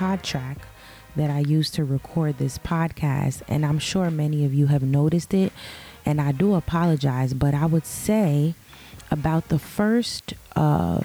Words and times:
my 0.00 0.16
PodTrak 0.16 0.56
that 1.14 1.30
I 1.30 1.40
use 1.40 1.70
to 1.70 1.84
record 1.84 2.38
this 2.38 2.58
podcast, 2.58 3.42
and 3.48 3.64
I'm 3.64 3.78
sure 3.78 4.10
many 4.10 4.44
of 4.44 4.52
you 4.52 4.66
have 4.66 4.82
noticed 4.82 5.32
it, 5.32 5.52
and 6.04 6.20
I 6.20 6.32
do 6.32 6.54
apologize, 6.54 7.32
but 7.34 7.54
I 7.54 7.66
would 7.66 7.86
say 7.86 8.54
about 9.10 9.48
the 9.48 9.58
first 9.58 10.34
uh, 10.54 11.00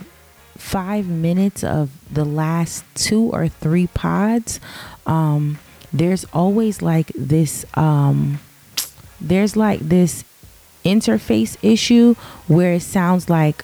five 0.58 1.08
minutes 1.08 1.64
of 1.64 1.92
the 2.14 2.26
last 2.26 2.84
two 2.96 3.24
or 3.32 3.48
three 3.48 3.88
pods, 3.88 4.60
um, 5.06 5.60
there's 5.94 6.26
always 6.34 6.82
like 6.82 7.08
this, 7.16 7.66
um, 7.78 8.40
there's 9.20 9.56
like 9.56 9.80
this 9.80 10.24
interface 10.84 11.58
issue 11.62 12.16
where 12.48 12.74
it 12.74 12.82
sounds 12.82 13.30
like 13.30 13.64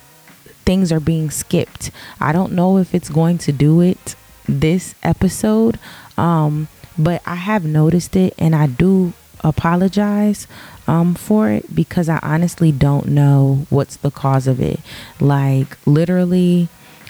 things 0.66 0.91
are 0.91 0.99
being 0.99 1.30
skipped. 1.30 1.91
I 2.21 2.32
don't 2.32 2.54
know 2.54 2.77
if 2.77 2.96
it's 2.96 3.09
going 3.09 3.38
to 3.40 3.52
do 3.52 3.82
it 3.82 4.16
this 4.48 4.96
episode, 5.04 5.80
um, 6.18 6.68
but 6.98 7.21
I 7.26 7.35
have 7.35 7.66
noticed 7.66 8.16
it 8.16 8.34
and 8.38 8.55
I 8.55 8.68
do 8.68 9.13
apologize 9.44 10.48
um, 10.88 11.13
for 11.16 11.49
it 11.49 11.76
because 11.76 12.10
I 12.10 12.20
honestly 12.24 12.71
don't 12.71 13.08
know 13.08 13.66
what's 13.70 13.98
the 13.98 14.12
cause 14.12 14.48
of 14.48 14.60
it. 14.60 14.80
Like, 15.20 15.77
literally, 15.86 16.70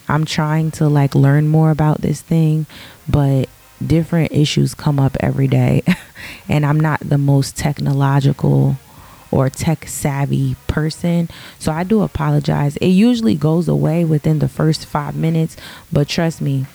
I'm 0.09 0.26
trying 0.26 0.72
to 0.72 0.88
like 0.88 1.16
learn 1.16 1.48
more 1.48 1.72
about 1.72 2.02
this 2.02 2.22
thing, 2.22 2.66
but 3.08 3.50
different 3.86 4.31
issues 4.31 4.73
come 4.73 5.00
up 5.00 5.16
every 5.20 5.48
day, 5.48 5.83
and 6.50 6.66
I'm 6.66 6.80
not 6.80 7.02
the 7.02 7.17
most 7.17 7.58
technological 7.58 8.78
or 9.30 9.50
tech 9.50 9.88
savvy 9.88 10.56
person. 10.67 11.30
So 11.59 11.72
I 11.72 11.83
do 11.83 12.02
apologize. 12.02 12.78
It 12.78 12.88
usually 12.88 13.36
goes 13.36 13.67
away 13.67 14.06
within 14.06 14.39
the 14.39 14.48
first 14.48 14.86
five 14.86 15.16
minutes, 15.16 15.58
but 15.92 16.08
trust 16.08 16.42
me, 16.42 16.66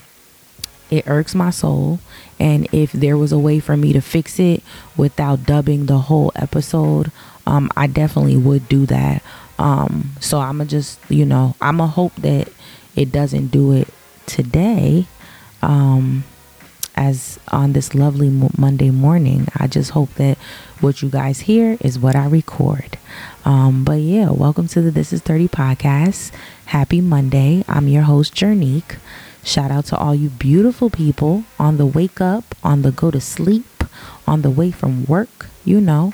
it 0.92 1.08
irks 1.08 1.34
my 1.34 1.50
soul. 1.50 1.98
And 2.38 2.68
if 2.72 2.92
there 2.92 3.16
was 3.16 3.32
a 3.32 3.38
way 3.38 3.60
for 3.60 3.76
me 3.76 3.92
to 3.94 4.00
fix 4.02 4.38
it 4.38 4.62
without 4.96 5.46
dubbing 5.46 5.86
the 5.86 5.98
whole 5.98 6.32
episode, 6.36 7.10
um, 7.46 7.70
I 7.76 7.86
definitely 7.86 8.36
would 8.36 8.68
do 8.68 8.84
that. 8.86 9.22
Um, 9.58 10.12
so 10.20 10.38
I'm 10.38 10.58
gonna 10.58 10.68
just, 10.68 11.00
you 11.08 11.24
know, 11.24 11.56
I'm 11.60 11.78
gonna 11.78 11.90
hope 11.90 12.14
that 12.16 12.48
it 12.94 13.10
doesn't 13.10 13.48
do 13.48 13.72
it 13.72 13.88
today. 14.26 15.06
Um, 15.62 16.24
as 16.94 17.38
on 17.48 17.72
this 17.72 17.94
lovely 17.94 18.28
Monday 18.58 18.90
morning. 18.90 19.48
I 19.56 19.66
just 19.66 19.92
hope 19.92 20.12
that 20.16 20.36
what 20.80 21.00
you 21.00 21.08
guys 21.08 21.40
hear 21.40 21.78
is 21.80 21.98
what 21.98 22.14
I 22.14 22.26
record. 22.26 22.98
Um, 23.46 23.82
but 23.84 24.00
yeah, 24.00 24.30
welcome 24.30 24.68
to 24.68 24.82
the 24.82 24.90
This 24.90 25.10
Is 25.10 25.22
30 25.22 25.48
podcast. 25.48 26.32
Happy 26.66 27.00
Monday. 27.00 27.64
I'm 27.66 27.88
your 27.88 28.02
host, 28.02 28.34
Jernique. 28.34 28.96
Shout 29.44 29.70
out 29.70 29.86
to 29.86 29.96
all 29.96 30.14
you 30.14 30.28
beautiful 30.28 30.88
people 30.88 31.44
on 31.58 31.76
the 31.76 31.86
wake 31.86 32.20
up, 32.20 32.54
on 32.62 32.82
the 32.82 32.92
go 32.92 33.10
to 33.10 33.20
sleep, 33.20 33.84
on 34.26 34.42
the 34.42 34.50
way 34.50 34.70
from 34.70 35.04
work, 35.06 35.46
you 35.64 35.80
know, 35.80 36.12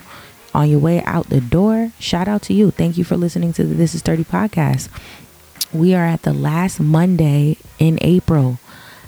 on 0.55 0.71
your 0.71 0.79
way 0.79 1.03
out 1.03 1.29
the 1.29 1.41
door. 1.41 1.93
Shout 1.99 2.27
out 2.27 2.43
to 2.43 2.55
you. 2.55 2.71
Thank 2.71 2.97
you 2.97 3.05
for 3.05 3.17
listening 3.17 3.53
to 3.55 3.65
the 3.65 3.75
This 3.75 3.95
Is 3.95 4.03
30 4.03 4.25
podcast. 4.25 4.89
We 5.73 5.95
are 5.95 6.07
at 6.07 6.23
the 6.23 6.33
last 6.33 6.81
Monday 6.81 7.59
in 7.79 7.99
April. 8.01 8.59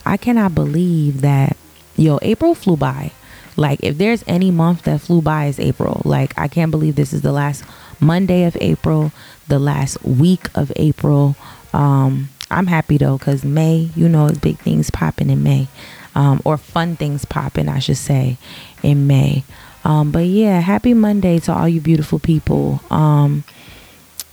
I 0.04 0.18
cannot 0.18 0.54
believe 0.54 1.22
that, 1.22 1.56
yo, 1.96 2.18
April 2.20 2.54
flew 2.54 2.76
by. 2.76 3.12
Like, 3.56 3.80
if 3.82 3.98
there's 3.98 4.24
any 4.26 4.50
month 4.50 4.82
that 4.82 5.00
flew 5.00 5.22
by, 5.22 5.46
is 5.46 5.58
April. 5.58 6.02
Like, 6.04 6.38
I 6.38 6.48
can't 6.48 6.70
believe 6.70 6.96
this 6.96 7.12
is 7.12 7.22
the 7.22 7.32
last 7.32 7.64
Monday 7.98 8.44
of 8.44 8.56
April, 8.60 9.12
the 9.48 9.58
last 9.58 10.02
week 10.04 10.48
of 10.54 10.70
April. 10.76 11.36
Um, 11.72 12.28
I'm 12.50 12.66
happy 12.66 12.98
though, 12.98 13.18
because 13.18 13.44
May, 13.44 13.90
you 13.94 14.08
know, 14.08 14.26
is 14.26 14.38
big 14.38 14.58
things 14.58 14.90
popping 14.90 15.30
in 15.30 15.42
May, 15.42 15.68
um, 16.14 16.40
or 16.44 16.56
fun 16.56 16.96
things 16.96 17.24
popping, 17.24 17.68
I 17.68 17.78
should 17.78 17.96
say, 17.96 18.36
in 18.82 19.06
May. 19.06 19.44
Um, 19.84 20.10
but 20.10 20.26
yeah, 20.26 20.60
happy 20.60 20.94
Monday 20.94 21.38
to 21.40 21.52
all 21.52 21.68
you 21.68 21.80
beautiful 21.80 22.18
people. 22.18 22.80
Um, 22.90 23.44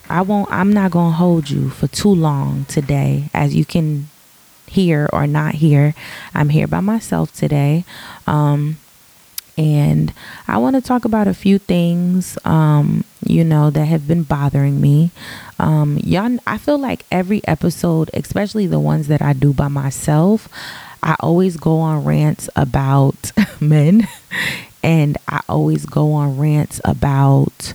I 0.09 0.21
won't, 0.21 0.51
I'm 0.51 0.71
not 0.71 0.91
to 1.11 1.17
hold 1.17 1.49
you 1.49 1.69
for 1.69 1.87
too 1.87 2.09
long 2.09 2.65
today, 2.65 3.29
as 3.33 3.55
you 3.55 3.65
can 3.65 4.09
hear 4.67 5.09
or 5.13 5.27
not 5.27 5.55
hear. 5.55 5.93
I'm 6.33 6.49
here 6.49 6.67
by 6.67 6.79
myself 6.79 7.33
today. 7.33 7.85
Um, 8.25 8.77
and 9.57 10.13
I 10.47 10.57
want 10.59 10.75
to 10.75 10.81
talk 10.81 11.03
about 11.03 11.27
a 11.27 11.33
few 11.33 11.57
things, 11.57 12.37
um, 12.45 13.03
you 13.25 13.43
know, 13.43 13.69
that 13.71 13.85
have 13.85 14.07
been 14.07 14.23
bothering 14.23 14.79
me. 14.79 15.11
Um, 15.59 15.97
y'all, 16.03 16.37
I 16.45 16.57
feel 16.57 16.77
like 16.77 17.05
every 17.11 17.41
episode, 17.47 18.09
especially 18.13 18.67
the 18.67 18.79
ones 18.79 19.07
that 19.07 19.21
I 19.21 19.33
do 19.33 19.53
by 19.53 19.67
myself, 19.67 20.47
I 21.01 21.15
always 21.19 21.57
go 21.57 21.79
on 21.79 22.03
rants 22.03 22.49
about 22.55 23.31
men, 23.61 24.07
and 24.83 25.17
I 25.27 25.41
always 25.49 25.85
go 25.85 26.13
on 26.13 26.37
rants 26.37 26.79
about 26.85 27.73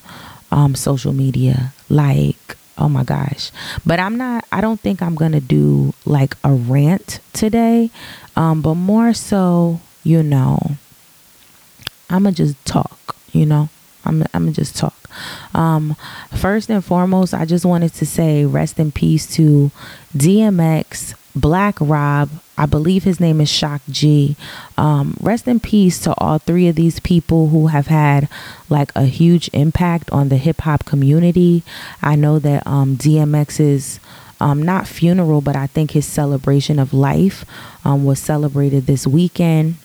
um, 0.50 0.74
social 0.74 1.12
media. 1.12 1.72
Like, 1.88 2.56
Oh 2.78 2.88
my 2.88 3.04
gosh. 3.04 3.50
But 3.84 4.00
I'm 4.00 4.16
not, 4.16 4.44
I 4.50 4.60
don't 4.60 4.80
think 4.80 5.02
I'm 5.02 5.14
to 5.32 5.40
do 5.40 5.94
like 6.04 6.36
a 6.42 6.52
rant 6.52 7.20
today. 7.32 7.90
Um, 8.34 8.62
but 8.62 8.74
more 8.74 9.12
so, 9.12 9.80
you 10.02 10.22
know, 10.22 10.58
I'm 12.08 12.22
going 12.22 12.34
to 12.34 12.44
just 12.44 12.64
talk, 12.64 13.16
you 13.32 13.46
know. 13.46 13.68
I'm, 14.04 14.22
I'm 14.34 14.44
gonna 14.44 14.52
just 14.52 14.76
talk. 14.76 14.94
Um, 15.54 15.96
first 16.34 16.70
and 16.70 16.84
foremost, 16.84 17.34
I 17.34 17.44
just 17.44 17.64
wanted 17.64 17.92
to 17.94 18.06
say 18.06 18.44
rest 18.44 18.78
in 18.78 18.92
peace 18.92 19.26
to 19.34 19.70
DMX, 20.16 21.14
Black 21.34 21.76
Rob, 21.80 22.30
I 22.58 22.66
believe 22.66 23.04
his 23.04 23.18
name 23.18 23.40
is 23.40 23.50
Shock 23.50 23.80
G. 23.88 24.36
Um, 24.76 25.16
rest 25.20 25.48
in 25.48 25.58
peace 25.58 25.98
to 26.00 26.14
all 26.18 26.38
three 26.38 26.68
of 26.68 26.76
these 26.76 27.00
people 27.00 27.48
who 27.48 27.68
have 27.68 27.86
had 27.86 28.28
like 28.68 28.92
a 28.94 29.04
huge 29.04 29.48
impact 29.52 30.10
on 30.10 30.28
the 30.28 30.36
hip 30.36 30.60
hop 30.60 30.84
community. 30.84 31.62
I 32.02 32.14
know 32.14 32.38
that 32.38 32.66
um, 32.66 32.96
DMX's 32.96 34.00
um, 34.40 34.62
not 34.62 34.86
funeral, 34.86 35.40
but 35.40 35.56
I 35.56 35.66
think 35.66 35.92
his 35.92 36.06
celebration 36.06 36.78
of 36.78 36.92
life 36.92 37.44
um, 37.84 38.04
was 38.04 38.18
celebrated 38.18 38.86
this 38.86 39.06
weekend 39.06 39.76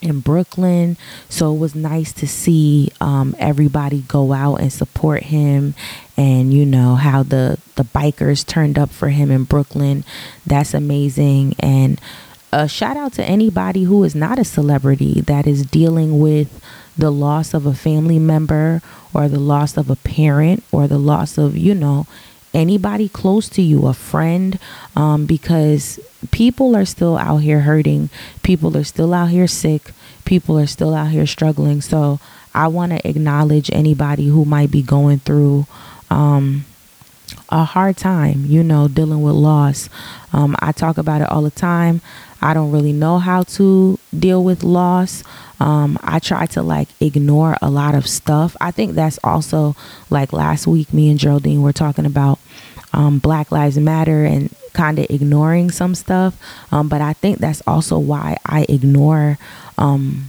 in 0.00 0.20
Brooklyn. 0.20 0.96
So 1.28 1.54
it 1.54 1.58
was 1.58 1.74
nice 1.74 2.12
to 2.14 2.26
see 2.26 2.90
um, 3.00 3.34
everybody 3.38 4.02
go 4.02 4.32
out 4.32 4.56
and 4.56 4.72
support 4.72 5.24
him 5.24 5.74
and 6.16 6.52
you 6.52 6.64
know 6.64 6.94
how 6.94 7.22
the 7.22 7.58
the 7.76 7.84
bikers 7.84 8.46
turned 8.46 8.78
up 8.78 8.90
for 8.90 9.08
him 9.08 9.30
in 9.30 9.44
Brooklyn. 9.44 10.04
That's 10.46 10.74
amazing 10.74 11.56
and 11.58 12.00
a 12.52 12.68
shout 12.68 12.96
out 12.96 13.12
to 13.14 13.24
anybody 13.24 13.82
who 13.82 14.04
is 14.04 14.14
not 14.14 14.38
a 14.38 14.44
celebrity 14.44 15.20
that 15.22 15.44
is 15.46 15.66
dealing 15.66 16.20
with 16.20 16.62
the 16.96 17.10
loss 17.10 17.52
of 17.52 17.66
a 17.66 17.74
family 17.74 18.20
member 18.20 18.80
or 19.12 19.28
the 19.28 19.40
loss 19.40 19.76
of 19.76 19.90
a 19.90 19.96
parent 19.96 20.62
or 20.70 20.86
the 20.86 20.98
loss 20.98 21.36
of, 21.36 21.56
you 21.56 21.74
know, 21.74 22.06
anybody 22.54 23.08
close 23.08 23.48
to 23.50 23.62
you, 23.62 23.86
a 23.86 23.94
friend, 23.94 24.58
um, 24.96 25.26
because 25.26 26.00
people 26.30 26.76
are 26.76 26.84
still 26.84 27.18
out 27.18 27.38
here 27.38 27.60
hurting. 27.60 28.08
People 28.42 28.76
are 28.76 28.84
still 28.84 29.12
out 29.12 29.30
here 29.30 29.46
sick. 29.46 29.90
People 30.24 30.58
are 30.58 30.66
still 30.66 30.94
out 30.94 31.10
here 31.10 31.26
struggling. 31.26 31.80
So 31.80 32.20
I 32.54 32.68
want 32.68 32.92
to 32.92 33.06
acknowledge 33.08 33.70
anybody 33.72 34.28
who 34.28 34.44
might 34.44 34.70
be 34.70 34.82
going 34.82 35.18
through 35.18 35.66
um, 36.10 36.64
a 37.48 37.64
hard 37.64 37.96
time, 37.96 38.44
you 38.46 38.62
know, 38.62 38.88
dealing 38.88 39.22
with 39.22 39.34
loss. 39.34 39.88
Um, 40.32 40.56
I 40.60 40.72
talk 40.72 40.98
about 40.98 41.20
it 41.20 41.30
all 41.30 41.42
the 41.42 41.50
time. 41.50 42.00
I 42.44 42.52
don't 42.52 42.70
really 42.72 42.92
know 42.92 43.18
how 43.18 43.44
to 43.56 43.98
deal 44.16 44.44
with 44.44 44.62
loss. 44.62 45.24
Um, 45.60 45.98
I 46.02 46.18
try 46.18 46.44
to 46.46 46.62
like 46.62 46.88
ignore 47.00 47.56
a 47.62 47.70
lot 47.70 47.94
of 47.94 48.06
stuff. 48.06 48.54
I 48.60 48.70
think 48.70 48.92
that's 48.92 49.18
also 49.24 49.74
like 50.10 50.30
last 50.30 50.66
week, 50.66 50.92
me 50.92 51.08
and 51.08 51.18
Geraldine 51.18 51.62
were 51.62 51.72
talking 51.72 52.04
about 52.04 52.38
um, 52.92 53.18
Black 53.18 53.50
Lives 53.50 53.78
Matter 53.78 54.26
and 54.26 54.54
kind 54.74 54.98
of 54.98 55.06
ignoring 55.08 55.70
some 55.70 55.94
stuff. 55.94 56.38
Um, 56.70 56.88
but 56.88 57.00
I 57.00 57.14
think 57.14 57.38
that's 57.38 57.62
also 57.66 57.98
why 57.98 58.36
I 58.44 58.66
ignore 58.68 59.38
um, 59.78 60.26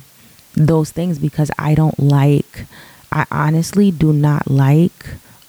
those 0.54 0.92
things 0.92 1.20
because 1.20 1.52
I 1.60 1.76
don't 1.76 2.00
like, 2.00 2.66
I 3.12 3.26
honestly 3.30 3.92
do 3.92 4.14
not 4.14 4.50
like 4.50 5.06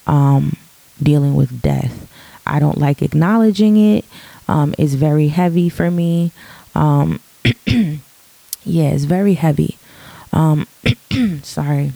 um, 0.09 0.57
dealing 1.01 1.37
with 1.37 1.63
death. 1.63 2.11
I 2.45 2.59
don't 2.59 2.79
like 2.79 3.03
acknowledging 3.03 3.77
it. 3.77 4.05
Um, 4.49 4.75
it's 4.79 4.95
very 4.95 5.29
heavy 5.29 5.69
for 5.69 5.91
me. 5.91 6.33
Um, 6.77 7.21
yeah, 8.65 8.91
it's 8.91 9.05
very 9.05 9.35
heavy. 9.35 9.79
Um, 10.33 10.67
sorry, 11.43 11.93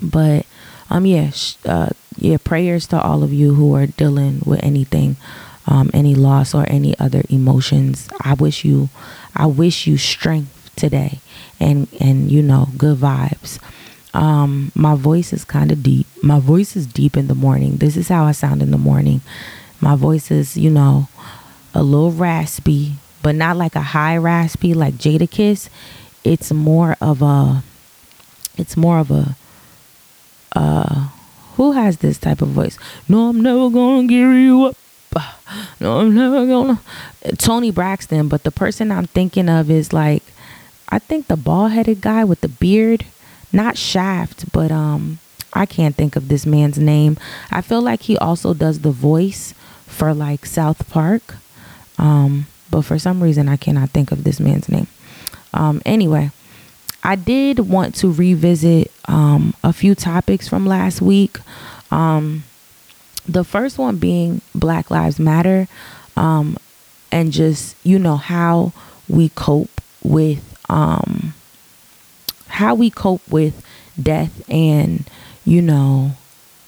but 0.00 0.46
um, 0.90 1.06
yeah, 1.06 1.30
sh- 1.30 1.56
uh, 1.66 1.90
yeah. 2.16 2.38
Prayers 2.42 2.86
to 2.88 3.00
all 3.00 3.22
of 3.22 3.32
you 3.32 3.54
who 3.54 3.74
are 3.74 3.86
dealing 3.86 4.40
with 4.46 4.62
anything, 4.62 5.16
um, 5.66 5.90
any 5.92 6.14
loss 6.14 6.54
or 6.54 6.64
any 6.68 6.98
other 6.98 7.22
emotions. 7.28 8.08
I 8.20 8.34
wish 8.34 8.64
you, 8.64 8.88
I 9.36 9.46
wish 9.46 9.86
you 9.86 9.98
strength 9.98 10.72
today, 10.76 11.18
and 11.60 11.88
and 12.00 12.30
you 12.30 12.42
know, 12.42 12.68
good 12.78 12.98
vibes. 12.98 13.58
Um, 14.14 14.72
my 14.74 14.94
voice 14.94 15.32
is 15.32 15.44
kind 15.44 15.72
of 15.72 15.82
deep. 15.82 16.06
My 16.22 16.38
voice 16.38 16.76
is 16.76 16.86
deep 16.86 17.16
in 17.16 17.28
the 17.28 17.34
morning. 17.34 17.76
This 17.76 17.96
is 17.96 18.08
how 18.08 18.24
I 18.24 18.32
sound 18.32 18.62
in 18.62 18.70
the 18.70 18.78
morning. 18.78 19.22
My 19.80 19.96
voice 19.96 20.30
is, 20.30 20.56
you 20.56 20.70
know, 20.70 21.08
a 21.74 21.82
little 21.82 22.12
raspy, 22.12 22.96
but 23.22 23.34
not 23.34 23.56
like 23.56 23.74
a 23.74 23.82
high 23.82 24.16
raspy 24.16 24.74
like 24.74 24.94
Jadakiss. 24.94 25.68
It's 26.24 26.52
more 26.52 26.96
of 27.00 27.22
a 27.22 27.62
it's 28.56 28.76
more 28.76 28.98
of 28.98 29.10
a 29.10 29.36
uh 30.54 31.08
who 31.56 31.72
has 31.72 31.98
this 31.98 32.18
type 32.18 32.42
of 32.42 32.48
voice? 32.48 32.78
No, 33.08 33.28
I'm 33.28 33.40
never 33.40 33.70
gonna 33.70 34.06
give 34.06 34.32
you 34.32 34.66
up. 34.66 34.76
No, 35.80 35.98
I'm 35.98 36.14
never 36.14 36.46
gonna 36.46 36.80
Toni 37.38 37.70
Braxton, 37.70 38.28
but 38.28 38.44
the 38.44 38.50
person 38.50 38.90
I'm 38.90 39.06
thinking 39.06 39.48
of 39.48 39.70
is 39.70 39.92
like 39.92 40.22
I 40.88 40.98
think 40.98 41.26
the 41.26 41.36
bald 41.36 41.72
headed 41.72 42.00
guy 42.00 42.24
with 42.24 42.40
the 42.40 42.48
beard. 42.48 43.04
Not 43.52 43.76
Shaft, 43.76 44.50
but 44.52 44.70
um 44.70 45.18
I 45.52 45.66
can't 45.66 45.94
think 45.94 46.16
of 46.16 46.28
this 46.28 46.46
man's 46.46 46.78
name. 46.78 47.18
I 47.50 47.60
feel 47.60 47.82
like 47.82 48.02
he 48.02 48.16
also 48.16 48.54
does 48.54 48.80
the 48.80 48.90
voice 48.90 49.54
for 49.86 50.14
like 50.14 50.46
South 50.46 50.88
Park. 50.88 51.36
Um, 51.98 52.46
but 52.72 52.82
for 52.82 52.98
some 52.98 53.22
reason 53.22 53.48
I 53.48 53.56
cannot 53.56 53.90
think 53.90 54.10
of 54.10 54.24
this 54.24 54.40
man's 54.40 54.68
name. 54.68 54.88
Um, 55.54 55.80
anyway, 55.86 56.32
I 57.04 57.14
did 57.14 57.60
want 57.60 57.94
to 57.96 58.10
revisit 58.10 58.90
um, 59.04 59.54
a 59.62 59.72
few 59.72 59.94
topics 59.94 60.48
from 60.48 60.66
last 60.66 61.02
week. 61.02 61.38
Um, 61.90 62.42
the 63.28 63.44
first 63.44 63.78
one 63.78 63.98
being 63.98 64.40
Black 64.54 64.90
Lives 64.90 65.20
Matter, 65.20 65.68
um, 66.16 66.56
and 67.12 67.30
just 67.30 67.76
you 67.84 67.98
know 67.98 68.16
how 68.16 68.72
we 69.08 69.28
cope 69.28 69.80
with 70.02 70.42
um, 70.70 71.34
how 72.48 72.74
we 72.74 72.88
cope 72.88 73.22
with 73.28 73.64
death 74.00 74.42
and 74.48 75.04
you 75.44 75.60
know 75.60 76.12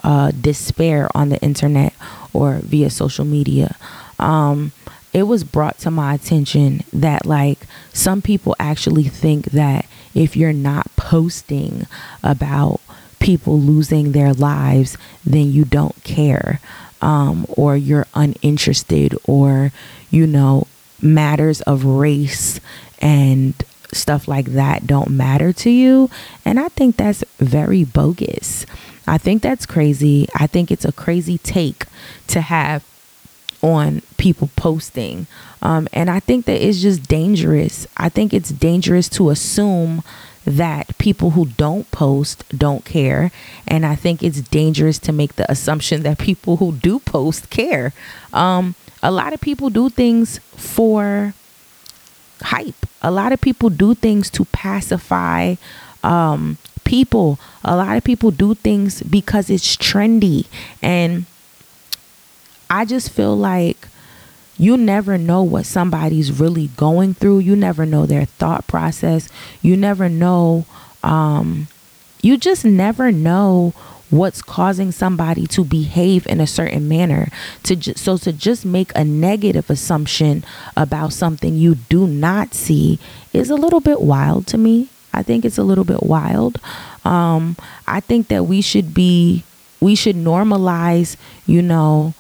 uh, 0.05 0.31
despair 0.39 1.09
on 1.15 1.31
the 1.31 1.41
internet 1.41 1.95
or 2.35 2.57
via 2.63 2.91
social 2.91 3.25
media. 3.25 3.77
Um, 4.19 4.73
it 5.15 5.23
was 5.23 5.45
brought 5.45 5.79
to 5.79 5.91
my 5.91 6.13
attention 6.13 6.83
that 6.93 7.25
like 7.25 7.61
some 7.93 8.21
people 8.21 8.55
actually 8.59 9.05
think 9.05 9.47
that 9.47 9.87
if 10.15 10.37
you're 10.37 10.53
not 10.53 10.95
posting 10.97 11.87
about 12.23 12.81
people 13.21 13.59
losing 13.59 14.13
their 14.13 14.35
lives 14.35 14.99
then 15.25 15.51
you 15.51 15.65
don't 15.65 16.03
care 16.05 16.61
um, 17.01 17.47
or 17.49 17.77
you're 17.77 18.07
uninterested 18.15 19.17
or 19.27 19.73
you 20.11 20.27
know 20.27 20.67
matters 21.01 21.61
of 21.63 21.85
race 21.85 22.61
and 22.99 23.55
stuff 23.93 24.27
like 24.27 24.47
that 24.47 24.87
don't 24.87 25.11
matter 25.11 25.53
to 25.53 25.71
you. 25.71 26.11
And 26.45 26.59
i 26.59 26.69
think 26.69 26.97
that's 26.97 27.23
very 27.39 27.85
bogus. 27.85 28.67
I 29.07 29.19
think 29.19 29.43
that's 29.43 29.67
crazy. 29.67 30.29
I 30.35 30.47
think 30.47 30.71
it's 30.71 30.87
a 30.87 30.93
crazy 30.93 31.39
take 31.39 31.85
to 32.29 32.41
have 32.41 32.83
on 33.65 34.03
people 34.19 34.51
posting. 34.57 35.27
Um, 35.63 35.89
and 35.95 36.11
I 36.11 36.21
think 36.21 36.45
that 36.45 36.63
it's 36.63 36.83
just 36.83 37.09
dangerous. 37.09 37.87
I 37.97 38.11
think 38.11 38.35
it's 38.35 38.51
dangerous 38.51 39.09
to 39.11 39.31
assume 39.31 40.03
that 40.45 40.99
people 40.99 41.31
who 41.31 41.47
don't 41.47 41.91
post 41.91 42.45
don't 42.51 42.85
care. 42.85 43.33
And 43.67 43.87
I 43.87 43.95
think 43.95 44.23
it's 44.23 44.43
dangerous 44.43 44.99
to 44.99 45.13
make 45.13 45.37
the 45.37 45.51
assumption 45.51 46.03
that 46.03 46.19
people 46.19 46.59
who 46.59 46.73
do 46.73 46.99
post 46.99 47.49
care. 47.49 47.95
Um, 48.35 48.75
a 49.03 49.11
lot 49.11 49.33
of 49.33 49.41
people 49.41 49.71
do 49.71 49.89
things 49.89 50.41
for 50.55 51.33
hype, 52.43 52.87
a 53.01 53.11
lot 53.11 53.33
of 53.33 53.41
people 53.41 53.71
do 53.71 53.95
things 53.95 54.29
to 54.31 54.45
pacify. 54.47 55.55
Um, 56.03 56.59
people 56.85 57.41
a 57.65 57.75
lot 57.75 57.97
of 57.97 58.05
people 58.05 58.31
do 58.31 58.55
things 58.55 59.03
because 59.03 59.49
it's 59.49 59.75
trendy 59.75 60.45
and 60.83 61.25
I 62.75 62.85
just 62.85 63.11
feel 63.11 63.37
like 63.37 63.87
you 64.59 64.77
never 64.77 65.17
know 65.17 65.45
what 65.45 65.65
somebody's 65.65 66.41
really 66.41 66.69
going 66.77 67.15
through. 67.15 67.39
You 67.39 67.55
never 67.55 67.87
know 67.87 68.05
their 68.05 68.25
thought 68.25 68.67
process. 68.67 69.29
You 69.63 69.77
never 69.77 70.09
know. 70.09 70.67
Um, 71.05 71.69
you 72.21 72.37
just 72.37 72.65
never 72.65 73.13
know 73.13 73.75
what's 74.11 74.43
causing 74.43 74.91
somebody 74.91 75.47
to 75.47 75.65
behave 75.65 76.27
in 76.27 76.41
a 76.41 76.49
certain 76.49 76.89
manner 76.89 77.29
to 77.63 77.77
ju- 77.77 77.95
so 77.95 78.17
to 78.17 78.33
just 78.33 78.65
make 78.65 78.91
a 78.97 79.05
negative 79.05 79.71
assumption 79.71 80.45
about 80.77 81.13
something 81.13 81.55
you 81.55 81.77
do 81.89 82.09
not 82.09 82.55
see 82.55 82.99
is 83.33 83.51
a 83.51 83.55
little 83.57 83.81
bit 83.81 84.01
wild 84.03 84.47
to 84.47 84.59
me 84.59 84.89
i 85.13 85.23
think 85.23 85.45
it's 85.45 85.59
a 85.59 85.65
little 85.65 85.85
bit 85.85 86.03
wild 86.03 86.61
um, 87.05 87.57
i 87.89 87.99
think 87.99 88.29
that 88.29 88.45
we 88.45 88.61
should 88.61 88.93
be 88.95 89.43
we 89.81 89.95
should 89.97 90.17
normalize 90.17 91.17
you 91.47 91.61
know 91.63 92.15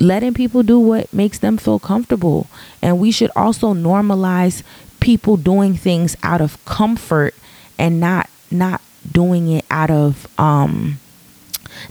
letting 0.00 0.34
people 0.34 0.62
do 0.62 0.78
what 0.78 1.12
makes 1.12 1.38
them 1.38 1.56
feel 1.56 1.78
comfortable. 1.78 2.48
And 2.82 2.98
we 2.98 3.10
should 3.10 3.30
also 3.36 3.74
normalize 3.74 4.62
people 5.00 5.36
doing 5.36 5.74
things 5.74 6.16
out 6.22 6.40
of 6.40 6.62
comfort 6.64 7.34
and 7.78 8.00
not 8.00 8.28
not 8.50 8.80
doing 9.10 9.50
it 9.50 9.64
out 9.70 9.90
of 9.90 10.26
um 10.38 10.98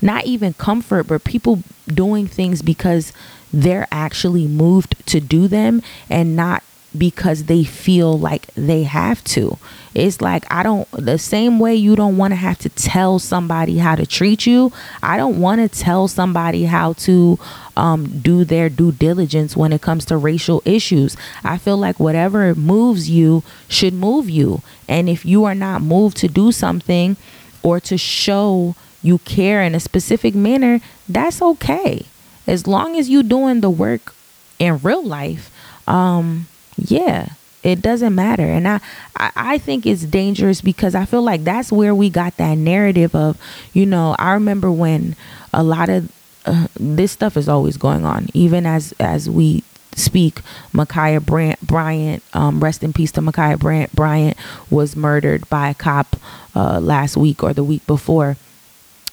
not 0.01 0.25
even 0.25 0.53
comfort, 0.53 1.03
but 1.07 1.23
people 1.23 1.61
doing 1.87 2.27
things 2.27 2.61
because 2.61 3.13
they're 3.51 3.87
actually 3.91 4.47
moved 4.47 4.95
to 5.07 5.19
do 5.19 5.47
them 5.47 5.81
and 6.09 6.35
not 6.35 6.63
because 6.97 7.45
they 7.45 7.63
feel 7.63 8.17
like 8.17 8.47
they 8.55 8.83
have 8.83 9.23
to. 9.23 9.57
It's 9.95 10.21
like 10.21 10.45
I 10.51 10.63
don't 10.63 10.89
the 10.91 11.17
same 11.17 11.59
way 11.59 11.75
you 11.75 11.95
don't 11.95 12.17
want 12.17 12.31
to 12.31 12.35
have 12.35 12.57
to 12.59 12.69
tell 12.69 13.19
somebody 13.19 13.77
how 13.77 13.95
to 13.95 14.05
treat 14.05 14.45
you. 14.45 14.71
I 15.01 15.17
don't 15.17 15.39
want 15.39 15.61
to 15.61 15.79
tell 15.79 16.07
somebody 16.07 16.65
how 16.65 16.93
to 16.93 17.39
um, 17.75 18.19
do 18.21 18.43
their 18.43 18.69
due 18.69 18.91
diligence 18.91 19.55
when 19.55 19.71
it 19.73 19.81
comes 19.81 20.05
to 20.05 20.17
racial 20.17 20.61
issues. 20.65 21.15
I 21.43 21.57
feel 21.57 21.77
like 21.77 21.99
whatever 21.99 22.55
moves 22.55 23.09
you 23.09 23.43
should 23.67 23.93
move 23.93 24.29
you. 24.29 24.61
And 24.87 25.09
if 25.09 25.25
you 25.25 25.45
are 25.45 25.55
not 25.55 25.81
moved 25.81 26.17
to 26.17 26.27
do 26.27 26.51
something 26.51 27.17
or 27.61 27.79
to 27.81 27.97
show 27.97 28.75
you 29.01 29.19
care 29.19 29.61
in 29.61 29.75
a 29.75 29.79
specific 29.79 30.33
manner, 30.33 30.79
that's 31.07 31.41
okay. 31.41 32.05
As 32.47 32.67
long 32.67 32.97
as 32.97 33.09
you're 33.09 33.23
doing 33.23 33.61
the 33.61 33.69
work 33.69 34.13
in 34.59 34.79
real 34.79 35.03
life, 35.03 35.51
um, 35.87 36.47
yeah 36.77 37.29
it 37.63 37.81
doesn't 37.81 38.13
matter. 38.13 38.43
And 38.43 38.67
I, 38.67 38.81
I 39.15 39.31
i 39.35 39.57
think 39.57 39.85
it's 39.85 40.03
dangerous 40.03 40.59
because 40.61 40.95
i 40.95 41.05
feel 41.05 41.21
like 41.21 41.43
that's 41.43 41.71
where 41.71 41.95
we 41.95 42.09
got 42.09 42.35
that 42.37 42.57
narrative 42.57 43.15
of 43.15 43.37
you 43.71 43.85
know 43.85 44.15
i 44.19 44.33
remember 44.33 44.71
when 44.71 45.15
a 45.53 45.63
lot 45.63 45.89
of 45.89 46.11
uh, 46.45 46.67
this 46.75 47.13
stuff 47.13 47.37
is 47.37 47.47
always 47.47 47.77
going 47.77 48.03
on 48.03 48.27
even 48.33 48.65
as 48.65 48.93
as 48.99 49.29
we 49.29 49.63
speak. 49.95 50.41
Ma'Khia 50.73 51.23
Bryant, 51.23 51.61
Bryant 51.61 52.23
um, 52.33 52.59
rest 52.59 52.83
in 52.83 52.93
peace 52.93 53.11
to 53.13 53.21
Ma'Khia 53.21 53.59
Bryant, 53.59 53.93
Bryant 53.93 54.37
was 54.69 54.95
murdered 54.95 55.47
by 55.49 55.69
a 55.69 55.73
cop 55.73 56.15
uh, 56.55 56.79
last 56.79 57.17
week 57.17 57.43
or 57.43 57.53
the 57.53 57.63
week 57.63 57.85
before. 57.87 58.37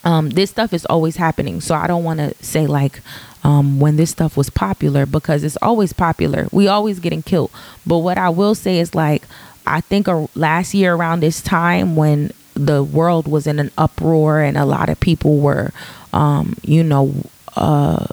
Um, 0.03 0.31
this 0.31 0.51
stuff 0.51 0.73
is 0.73 0.87
always 0.87 1.17
happening. 1.17 1.61
So 1.61 1.75
i 1.75 1.87
don't 1.87 2.05
want 2.05 2.21
to 2.21 2.35
say 2.43 2.67
like 2.67 3.03
um, 3.43 3.81
when 3.81 3.97
this 3.97 4.11
stuff 4.11 4.37
was 4.37 4.51
popular 4.51 5.07
because 5.07 5.45
it's 5.45 5.59
always 5.63 5.93
popular. 5.93 6.49
We 6.53 6.69
always 6.69 7.01
getting 7.01 7.23
killed. 7.23 7.51
But 7.87 7.99
what 7.99 8.19
I 8.19 8.29
will 8.29 8.55
say 8.55 8.79
is 8.79 8.95
like 8.95 9.23
I 9.67 9.81
think 9.81 10.09
last 10.35 10.75
year 10.75 10.95
around 10.95 11.21
this 11.21 11.41
time 11.41 11.97
when 11.97 12.33
the 12.55 12.83
world 12.83 13.29
was 13.29 13.47
in 13.47 13.59
an 13.59 13.71
uproar 13.79 14.41
and 14.41 14.57
a 14.57 14.65
lot 14.65 14.89
of 14.89 14.99
people 15.01 15.39
were, 15.39 15.73
um, 16.13 16.57
you 16.63 16.83
know, 16.83 17.15
uh, 17.57 18.07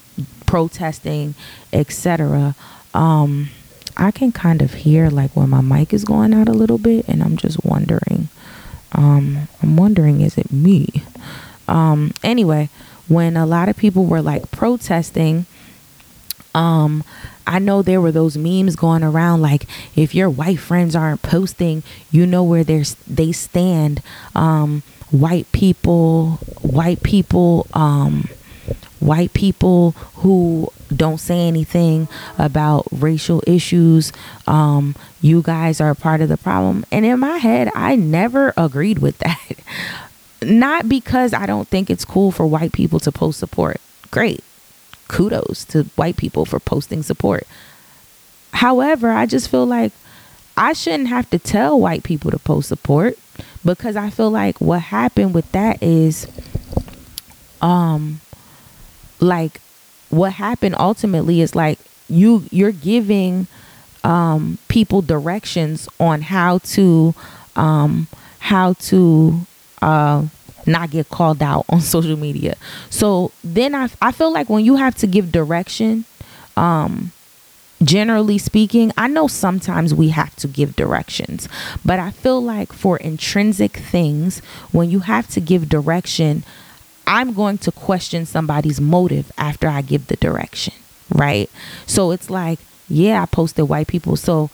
protesting, 0.46 1.36
etc. 1.74 2.56
Um, 2.94 3.50
I 3.98 4.12
can 4.12 4.32
kind 4.32 4.62
of 4.62 4.74
hear 4.74 5.10
like 5.10 5.36
when 5.36 5.50
my 5.50 5.62
mic 5.62 5.94
is 5.94 6.04
going 6.04 6.34
out 6.34 6.48
a 6.48 6.54
little 6.54 6.78
bit, 6.78 7.08
and 7.08 7.24
I'm 7.24 7.38
just 7.38 7.64
wondering. 7.66 8.30
Um, 8.94 9.48
I'm 9.62 9.76
wondering, 9.76 10.22
is 10.22 10.38
it 10.38 10.52
me? 10.52 11.04
Um, 11.68 12.14
anyway, 12.24 12.70
when 13.08 13.38
a 13.38 13.46
lot 13.46 13.70
of 13.70 13.78
people 13.78 14.06
were 14.06 14.22
like 14.22 14.50
protesting 14.52 15.46
um 16.56 17.04
I 17.48 17.60
know 17.60 17.82
there 17.82 18.02
were 18.02 18.12
those 18.12 18.38
memes 18.38 18.76
going 18.76 19.04
around 19.04 19.42
like 19.42 19.66
if 19.96 20.14
your 20.14 20.30
white 20.30 20.60
friends 20.60 20.96
aren't 20.98 21.22
posting, 21.22 21.82
you 22.12 22.26
know 22.26 22.44
where 22.44 22.66
they 22.66 22.84
they 23.08 23.32
stand. 23.32 24.02
Um, 24.36 24.84
white 25.12 25.50
people, 25.54 26.32
white 26.62 27.02
people, 27.04 27.66
um, 27.74 28.28
white 29.00 29.34
people 29.34 29.92
who 30.16 30.72
don't 30.94 31.20
say 31.20 31.48
anything 31.48 32.10
about 32.38 32.86
racial 32.92 33.42
issues. 33.48 34.12
Um, 34.46 34.96
you 35.22 35.42
guys 35.42 35.80
are 35.80 35.96
part 35.96 36.20
of 36.20 36.28
the 36.28 36.38
problem. 36.38 36.86
And 36.92 37.06
in 37.06 37.20
my 37.20 37.38
head, 37.38 37.70
I 37.76 37.96
never 37.96 38.54
agreed 38.58 39.00
with 39.00 39.18
that 39.20 39.40
not 40.44 40.88
because 40.88 41.34
I 41.34 41.46
don't 41.46 41.68
think 41.68 41.90
it's 41.90 42.06
cool 42.06 42.32
for 42.32 42.46
white 42.46 42.72
people 42.74 43.00
to 43.02 43.12
post 43.12 43.40
support. 43.40 43.80
Great. 44.12 44.44
Kudos 45.08 45.66
to 45.66 45.84
white 45.96 46.18
people 46.18 46.46
for 46.46 46.60
posting 46.60 47.04
support. 47.04 47.48
However, 48.54 49.10
I 49.12 49.26
just 49.26 49.50
feel 49.50 49.66
like 49.66 49.92
I 50.56 50.74
shouldn't 50.74 51.10
have 51.10 51.30
to 51.30 51.40
tell 51.40 51.80
white 51.80 52.04
people 52.04 52.32
to 52.32 52.40
post 52.40 52.68
support 52.68 53.18
because 53.64 53.96
I 53.96 54.10
feel 54.10 54.32
like 54.32 54.60
what 54.60 54.82
happened 54.82 55.34
with 55.34 55.52
that 55.52 55.82
is 55.84 56.28
um 57.62 58.22
like 59.20 59.62
what 60.10 60.34
happened 60.34 60.76
ultimately 60.78 61.42
is 61.42 61.56
like 61.56 61.80
you 62.10 62.44
you're 62.52 62.72
giving 62.72 63.48
um, 64.04 64.58
people 64.70 65.02
directions 65.02 65.90
on 66.00 66.22
how 66.22 66.60
to 66.60 67.14
um, 67.56 68.08
how 68.40 68.74
to 68.74 69.42
uh, 69.82 70.26
not 70.66 70.92
get 70.92 71.10
called 71.10 71.42
out 71.42 71.66
on 71.70 71.82
social 71.96 72.18
media. 72.18 72.56
So 72.90 73.32
then 73.44 73.74
I, 73.74 73.90
I 74.02 74.12
feel 74.12 74.32
like 74.32 74.50
when 74.50 74.66
you 74.66 74.76
have 74.76 74.96
to 74.98 75.08
give 75.08 75.32
direction, 75.32 76.06
um, 76.56 77.12
generally 77.84 78.38
speaking, 78.38 78.92
I 78.98 79.08
know 79.08 79.28
sometimes 79.28 79.94
we 79.94 80.10
have 80.10 80.36
to 80.38 80.48
give 80.48 80.76
directions, 80.76 81.48
but 81.86 82.00
I 82.00 82.12
feel 82.12 82.42
like 82.42 82.74
for 82.74 82.98
intrinsic 82.98 83.78
things, 83.78 84.40
when 84.72 84.90
you 84.90 85.00
have 85.02 85.28
to 85.30 85.40
give 85.40 85.70
direction, 85.70 86.44
I'm 87.06 87.34
going 87.34 87.58
to 87.60 87.72
question 87.72 88.26
somebody's 88.26 88.82
motive 88.82 89.32
after 89.38 89.68
I 89.68 89.82
give 89.82 90.08
the 90.08 90.18
direction, 90.18 90.74
right? 91.10 91.50
So 91.86 92.12
it's 92.12 92.30
like, 92.30 92.60
yeah, 92.90 93.22
I 93.22 93.26
posted 93.26 93.70
white 93.70 93.88
people. 93.88 94.18
So 94.18 94.50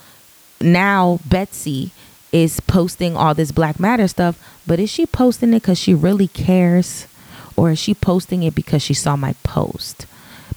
now 0.61 1.19
Betsy 1.25 1.91
is 2.33 2.59
posting 2.59 3.15
all 3.15 3.33
this 3.33 3.53
Black 3.53 3.79
Matter 3.79 4.07
stuff, 4.07 4.37
but 4.67 4.79
is 4.79 4.89
she 4.89 5.05
posting 5.05 5.53
it 5.53 5.61
because 5.61 5.77
she 5.77 5.93
really 5.93 6.27
cares? 6.27 7.07
Or 7.55 7.71
is 7.71 7.79
she 7.79 7.93
posting 7.93 8.41
it 8.41 8.55
because 8.55 8.81
she 8.81 8.95
saw 8.95 9.15
my 9.15 9.35
post? 9.43 10.07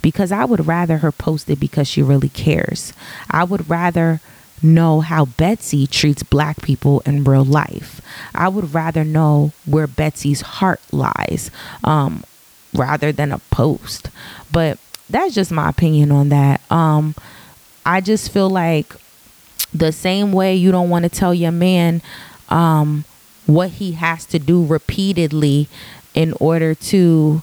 Because 0.00 0.32
I 0.32 0.46
would 0.46 0.66
rather 0.66 0.98
her 0.98 1.12
post 1.12 1.50
it 1.50 1.60
because 1.60 1.86
she 1.86 2.02
really 2.02 2.30
cares. 2.30 2.94
I 3.30 3.44
would 3.44 3.68
rather 3.68 4.20
know 4.62 5.00
how 5.00 5.26
Betsy 5.26 5.86
treats 5.86 6.22
black 6.22 6.62
people 6.62 7.00
in 7.00 7.24
real 7.24 7.44
life. 7.44 8.00
I 8.34 8.48
would 8.48 8.72
rather 8.72 9.04
know 9.04 9.52
where 9.66 9.86
Betsy's 9.86 10.40
heart 10.40 10.80
lies 10.90 11.50
um, 11.84 12.24
rather 12.72 13.12
than 13.12 13.32
a 13.32 13.38
post. 13.50 14.08
But 14.50 14.78
that's 15.10 15.34
just 15.34 15.52
my 15.52 15.68
opinion 15.68 16.10
on 16.10 16.30
that. 16.30 16.60
Um, 16.70 17.14
I 17.84 18.00
just 18.00 18.32
feel 18.32 18.48
like 18.48 18.94
the 19.78 19.92
same 19.92 20.32
way 20.32 20.54
you 20.54 20.72
don't 20.72 20.90
want 20.90 21.04
to 21.04 21.08
tell 21.08 21.34
your 21.34 21.52
man 21.52 22.02
um, 22.48 23.04
what 23.46 23.70
he 23.70 23.92
has 23.92 24.24
to 24.26 24.38
do 24.38 24.64
repeatedly 24.64 25.68
in 26.14 26.32
order 26.40 26.74
to, 26.74 27.42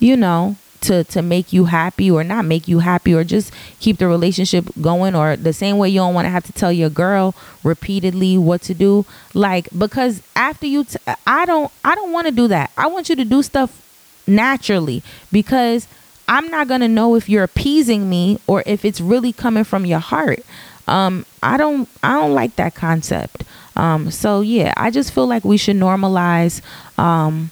you 0.00 0.16
know, 0.16 0.56
to 0.82 1.04
to 1.04 1.22
make 1.22 1.52
you 1.52 1.64
happy 1.64 2.10
or 2.10 2.22
not 2.22 2.44
make 2.44 2.68
you 2.68 2.80
happy 2.80 3.14
or 3.14 3.24
just 3.24 3.52
keep 3.80 3.98
the 3.98 4.06
relationship 4.06 4.66
going 4.80 5.14
or 5.14 5.36
the 5.36 5.52
same 5.52 5.78
way 5.78 5.88
you 5.88 5.98
don't 6.00 6.14
want 6.14 6.26
to 6.26 6.30
have 6.30 6.44
to 6.44 6.52
tell 6.52 6.70
your 6.72 6.90
girl 6.90 7.34
repeatedly 7.64 8.36
what 8.38 8.62
to 8.62 8.74
do 8.74 9.04
like 9.34 9.68
because 9.76 10.22
after 10.36 10.66
you 10.66 10.84
I 11.26 11.44
don't 11.46 11.72
I 11.84 11.94
don't 11.94 12.12
want 12.12 12.26
to 12.26 12.32
do 12.32 12.46
that. 12.48 12.70
I 12.76 12.86
want 12.86 13.08
you 13.08 13.16
to 13.16 13.24
do 13.24 13.42
stuff 13.42 13.82
naturally 14.26 15.02
because 15.32 15.86
I'm 16.28 16.48
not 16.50 16.68
going 16.68 16.80
to 16.80 16.88
know 16.88 17.14
if 17.14 17.28
you're 17.28 17.44
appeasing 17.44 18.08
me 18.08 18.40
or 18.46 18.62
if 18.66 18.84
it's 18.84 19.00
really 19.00 19.32
coming 19.32 19.64
from 19.64 19.86
your 19.86 20.00
heart. 20.00 20.40
Um, 20.88 21.26
I 21.42 21.56
don't 21.56 21.88
I 22.02 22.12
don't 22.12 22.34
like 22.34 22.56
that 22.56 22.74
concept. 22.74 23.44
Um, 23.74 24.10
so 24.10 24.40
yeah, 24.40 24.72
I 24.76 24.90
just 24.90 25.12
feel 25.12 25.26
like 25.26 25.44
we 25.44 25.56
should 25.56 25.76
normalize 25.76 26.62
um, 26.98 27.50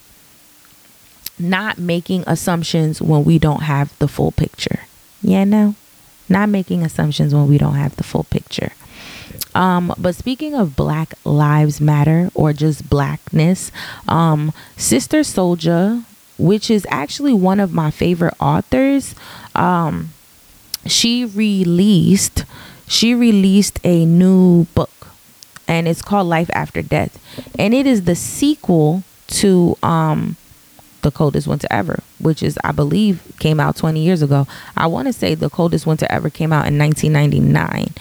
not 1.37 1.77
making 1.77 2.23
assumptions 2.27 3.01
when 3.01 3.23
we 3.23 3.37
don't 3.37 3.63
have 3.63 3.97
the 3.99 4.07
full 4.07 4.31
picture. 4.31 4.81
Yeah, 5.21 5.43
no, 5.43 5.75
not 6.29 6.49
making 6.49 6.83
assumptions 6.83 7.33
when 7.33 7.47
we 7.47 7.57
don't 7.57 7.75
have 7.75 7.95
the 7.97 8.03
full 8.03 8.23
picture. 8.23 8.71
Um, 9.53 9.93
but 9.97 10.15
speaking 10.15 10.53
of 10.53 10.75
Black 10.75 11.13
Lives 11.23 11.79
Matter 11.79 12.29
or 12.33 12.51
just 12.51 12.89
blackness, 12.89 13.71
um, 14.07 14.51
Sister 14.75 15.19
Souljah, 15.19 16.03
which 16.37 16.69
is 16.69 16.85
actually 16.89 17.33
one 17.33 17.59
of 17.59 17.73
my 17.73 17.91
favorite 17.91 18.35
authors, 18.39 19.15
um, 19.53 20.09
she 20.85 21.25
released 21.25 22.45
she 22.87 23.15
released 23.15 23.79
a 23.83 24.05
new 24.05 24.65
book 24.75 25.07
and 25.67 25.87
it's 25.87 26.01
called 26.01 26.27
Life 26.27 26.49
After 26.53 26.81
Death. 26.81 27.19
And 27.57 27.73
it 27.73 27.87
is 27.87 28.03
the 28.03 28.15
sequel 28.15 29.03
to 29.27 29.77
um 29.81 30.37
The 31.01 31.11
Coldest 31.11 31.47
Winter 31.47 31.67
Ever, 31.71 32.01
which 32.19 32.43
is 32.43 32.57
I 32.63 32.71
believe 32.71 33.21
came 33.39 33.59
out 33.59 33.75
20 33.75 33.99
years 33.99 34.21
ago. 34.21 34.47
I 34.77 34.87
want 34.87 35.07
to 35.07 35.13
say 35.13 35.35
The 35.35 35.49
Coldest 35.49 35.85
Winter 35.85 36.07
Ever 36.09 36.29
came 36.29 36.53
out 36.53 36.67
in 36.67 36.77
1999 36.77 37.93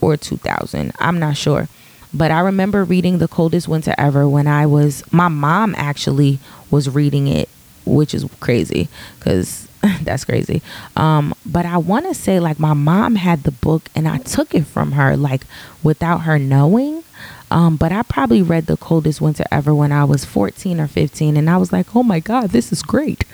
or 0.00 0.16
2000. 0.16 0.92
I'm 0.98 1.18
not 1.18 1.36
sure. 1.36 1.68
But 2.12 2.30
I 2.30 2.40
remember 2.40 2.84
reading 2.84 3.18
The 3.18 3.28
Coldest 3.28 3.66
Winter 3.66 3.94
Ever 3.98 4.28
when 4.28 4.46
I 4.46 4.66
was 4.66 5.02
my 5.12 5.28
mom 5.28 5.74
actually 5.76 6.38
was 6.70 6.88
reading 6.88 7.26
it, 7.26 7.48
which 7.84 8.14
is 8.14 8.26
crazy 8.40 8.88
cuz 9.20 9.68
that's 10.02 10.24
crazy. 10.24 10.62
Um, 10.96 11.34
but 11.44 11.66
I 11.66 11.76
want 11.76 12.06
to 12.06 12.14
say 12.14 12.40
like 12.40 12.58
my 12.58 12.72
mom 12.72 13.16
had 13.16 13.42
the 13.42 13.50
book 13.50 13.88
and 13.94 14.08
I 14.08 14.18
took 14.18 14.54
it 14.54 14.66
from 14.66 14.92
her 14.92 15.16
like 15.16 15.42
without 15.82 16.22
her 16.22 16.38
knowing. 16.38 17.02
Um, 17.50 17.76
but 17.76 17.92
I 17.92 18.02
probably 18.02 18.42
read 18.42 18.66
The 18.66 18.76
Coldest 18.76 19.20
Winter 19.20 19.44
Ever 19.52 19.72
when 19.72 19.92
I 19.92 20.04
was 20.04 20.24
14 20.24 20.80
or 20.80 20.88
15, 20.88 21.36
and 21.36 21.48
I 21.48 21.56
was 21.56 21.72
like, 21.72 21.94
oh 21.94 22.02
my 22.02 22.18
God, 22.18 22.50
this 22.50 22.72
is 22.72 22.82
great. 22.82 23.24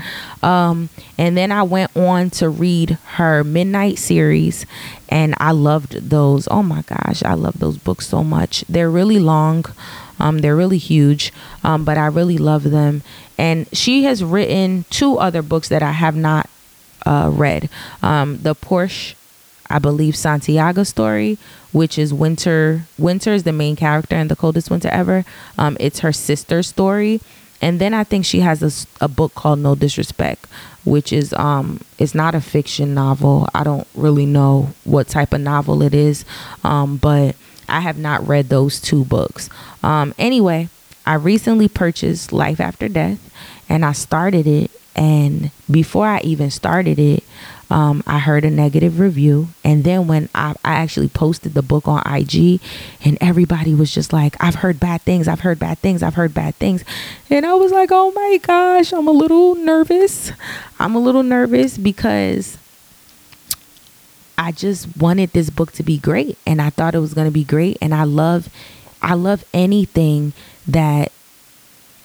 Um, 0.42 0.90
and 1.16 1.38
then 1.38 1.50
I 1.50 1.62
went 1.62 1.96
on 1.96 2.28
to 2.30 2.50
read 2.50 2.98
her 3.12 3.42
Midnight 3.44 3.98
series, 3.98 4.66
and 5.08 5.34
I 5.38 5.52
loved 5.52 6.10
those. 6.10 6.46
Oh 6.50 6.62
my 6.62 6.82
gosh, 6.82 7.22
I 7.22 7.32
love 7.32 7.60
those 7.60 7.78
books 7.78 8.08
so 8.08 8.22
much. 8.22 8.62
They're 8.68 8.90
really 8.90 9.20
long, 9.20 9.64
um, 10.20 10.38
they're 10.38 10.56
really 10.56 10.78
huge, 10.78 11.32
um, 11.64 11.84
but 11.84 11.98
I 11.98 12.06
really 12.06 12.38
love 12.38 12.64
them. 12.64 13.02
And 13.38 13.66
she 13.72 14.04
has 14.04 14.22
written 14.22 14.84
two 14.90 15.18
other 15.18 15.42
books 15.42 15.68
that 15.68 15.82
I 15.82 15.92
have 15.92 16.14
not 16.14 16.48
uh, 17.06 17.30
read. 17.32 17.68
Um, 18.02 18.38
the 18.38 18.54
Porsche, 18.54 19.14
I 19.68 19.78
believe, 19.78 20.14
Santiaga 20.14 20.86
story, 20.86 21.38
which 21.72 21.98
is 21.98 22.12
Winter. 22.12 22.84
Winter 22.98 23.32
is 23.32 23.44
the 23.44 23.52
main 23.52 23.76
character 23.76 24.16
in 24.16 24.28
the 24.28 24.36
coldest 24.36 24.70
winter 24.70 24.88
ever. 24.88 25.24
Um, 25.56 25.76
it's 25.80 26.00
her 26.00 26.12
sister's 26.12 26.68
story. 26.68 27.20
And 27.62 27.78
then 27.80 27.92
I 27.92 28.04
think 28.04 28.24
she 28.24 28.40
has 28.40 28.62
a, 28.62 29.04
a 29.04 29.08
book 29.08 29.34
called 29.34 29.58
No 29.58 29.74
Disrespect, 29.74 30.46
which 30.84 31.12
is 31.12 31.32
um 31.34 31.80
it's 31.98 32.14
not 32.14 32.34
a 32.34 32.40
fiction 32.40 32.94
novel. 32.94 33.48
I 33.54 33.64
don't 33.64 33.86
really 33.94 34.26
know 34.26 34.70
what 34.84 35.08
type 35.08 35.32
of 35.34 35.40
novel 35.42 35.82
it 35.82 35.94
is, 35.94 36.24
um, 36.64 36.96
but 36.96 37.36
I 37.70 37.80
have 37.80 37.98
not 37.98 38.26
read 38.26 38.48
those 38.48 38.80
two 38.80 39.04
books. 39.04 39.48
Um, 39.82 40.14
anyway, 40.18 40.68
I 41.06 41.14
recently 41.14 41.68
purchased 41.68 42.32
Life 42.32 42.60
After 42.60 42.88
Death 42.88 43.30
and 43.68 43.84
I 43.84 43.92
started 43.92 44.46
it. 44.46 44.70
And 44.96 45.50
before 45.70 46.06
I 46.06 46.20
even 46.20 46.50
started 46.50 46.98
it, 46.98 47.24
um, 47.70 48.02
I 48.06 48.18
heard 48.18 48.44
a 48.44 48.50
negative 48.50 48.98
review. 48.98 49.48
And 49.62 49.84
then 49.84 50.08
when 50.08 50.28
I, 50.34 50.54
I 50.64 50.74
actually 50.74 51.08
posted 51.08 51.54
the 51.54 51.62
book 51.62 51.86
on 51.86 52.02
IG, 52.04 52.60
and 53.04 53.16
everybody 53.20 53.74
was 53.74 53.94
just 53.94 54.12
like, 54.12 54.36
I've 54.40 54.56
heard 54.56 54.80
bad 54.80 55.02
things, 55.02 55.28
I've 55.28 55.40
heard 55.40 55.60
bad 55.60 55.78
things, 55.78 56.02
I've 56.02 56.16
heard 56.16 56.34
bad 56.34 56.56
things. 56.56 56.84
And 57.30 57.46
I 57.46 57.54
was 57.54 57.70
like, 57.70 57.90
oh 57.92 58.10
my 58.10 58.38
gosh, 58.42 58.92
I'm 58.92 59.06
a 59.06 59.12
little 59.12 59.54
nervous. 59.54 60.32
I'm 60.80 60.96
a 60.96 60.98
little 60.98 61.22
nervous 61.22 61.78
because 61.78 62.58
I 64.40 64.52
just 64.52 64.96
wanted 64.96 65.34
this 65.34 65.50
book 65.50 65.70
to 65.72 65.82
be 65.82 65.98
great 65.98 66.38
and 66.46 66.62
I 66.62 66.70
thought 66.70 66.94
it 66.94 67.00
was 67.00 67.12
going 67.12 67.26
to 67.26 67.30
be 67.30 67.44
great 67.44 67.76
and 67.82 67.94
I 67.94 68.04
love 68.04 68.48
I 69.02 69.12
love 69.12 69.44
anything 69.52 70.32
that 70.66 71.12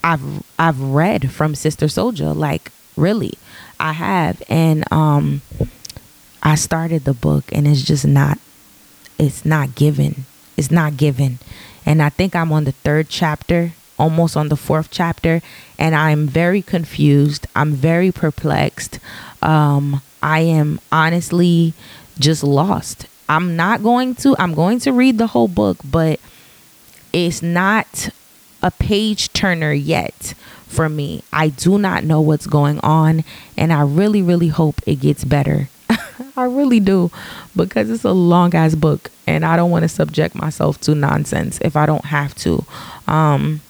I've 0.03 0.43
I've 0.59 0.81
read 0.81 1.31
from 1.31 1.55
Sister 1.55 1.85
Souljah 1.85 2.35
like 2.35 2.73
really 2.97 3.35
I 3.79 3.93
have 3.93 4.43
and 4.49 4.83
um 4.91 5.43
I 6.43 6.55
started 6.55 7.05
the 7.05 7.13
book 7.13 7.45
and 7.53 7.65
it's 7.65 7.83
just 7.83 8.05
not 8.05 8.37
it's 9.17 9.45
not 9.45 9.73
given 9.73 10.25
it's 10.57 10.69
not 10.69 10.97
given 10.97 11.39
and 11.85 12.01
I 12.01 12.09
think 12.09 12.35
I'm 12.35 12.51
on 12.51 12.65
the 12.65 12.73
third 12.73 13.07
chapter 13.07 13.71
almost 13.97 14.35
on 14.35 14.49
the 14.49 14.57
fourth 14.57 14.89
chapter 14.91 15.41
and 15.79 15.95
I'm 15.95 16.27
very 16.27 16.61
confused 16.61 17.47
I'm 17.55 17.71
very 17.71 18.11
perplexed 18.11 18.99
um 19.41 20.01
I 20.21 20.41
am 20.41 20.81
honestly 20.91 21.73
just 22.19 22.43
lost 22.43 23.07
I'm 23.27 23.55
not 23.55 23.83
going 23.83 24.15
to 24.15 24.35
I'm 24.37 24.53
going 24.53 24.79
to 24.79 24.91
read 24.91 25.17
the 25.17 25.27
whole 25.27 25.47
book 25.47 25.77
but 25.83 26.19
it's 27.13 27.41
not 27.41 28.09
a 28.61 28.71
page 28.71 29.31
turner 29.31 29.71
yet 29.71 30.33
for 30.65 30.89
me. 30.89 31.23
I 31.31 31.49
do 31.49 31.77
not 31.77 32.03
know 32.03 32.19
what's 32.21 32.47
going 32.47 32.79
on, 32.79 33.23
and 33.57 33.71
I 33.71 33.81
really, 33.81 34.21
really 34.21 34.49
hope 34.49 34.81
it 34.85 34.95
gets 34.95 35.23
better. 35.23 35.69
I 36.35 36.45
really 36.45 36.79
do 36.79 37.11
because 37.55 37.89
it's 37.89 38.03
a 38.03 38.11
long 38.11 38.53
ass 38.53 38.75
book, 38.75 39.09
and 39.25 39.45
I 39.45 39.55
don't 39.55 39.71
want 39.71 39.83
to 39.83 39.89
subject 39.89 40.35
myself 40.35 40.81
to 40.81 40.95
nonsense 40.95 41.59
if 41.61 41.75
I 41.75 41.85
don't 41.85 42.05
have 42.05 42.35
to. 42.35 42.65
Um, 43.07 43.61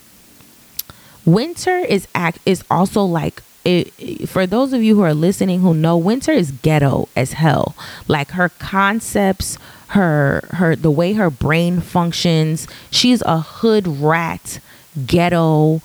winter 1.25 1.77
is 1.77 2.07
act 2.15 2.39
is 2.45 2.63
also 2.71 3.03
like 3.03 3.43
it, 3.65 4.29
for 4.29 4.45
those 4.45 4.74
of 4.74 4.84
you 4.84 4.95
who 4.95 5.01
are 5.01 5.13
listening 5.13 5.62
who 5.62 5.74
know 5.74 5.98
winter 5.98 6.31
is 6.31 6.51
ghetto 6.51 7.10
as 7.15 7.34
hell 7.34 7.75
like 8.07 8.31
her 8.31 8.50
concepts 8.50 9.57
her 9.89 10.48
her 10.51 10.75
the 10.75 10.91
way 10.91 11.13
her 11.13 11.29
brain 11.29 11.81
functions 11.81 12.67
she's 12.91 13.22
a 13.24 13.39
hood 13.39 13.88
rat 13.88 14.60
ghetto 15.05 15.81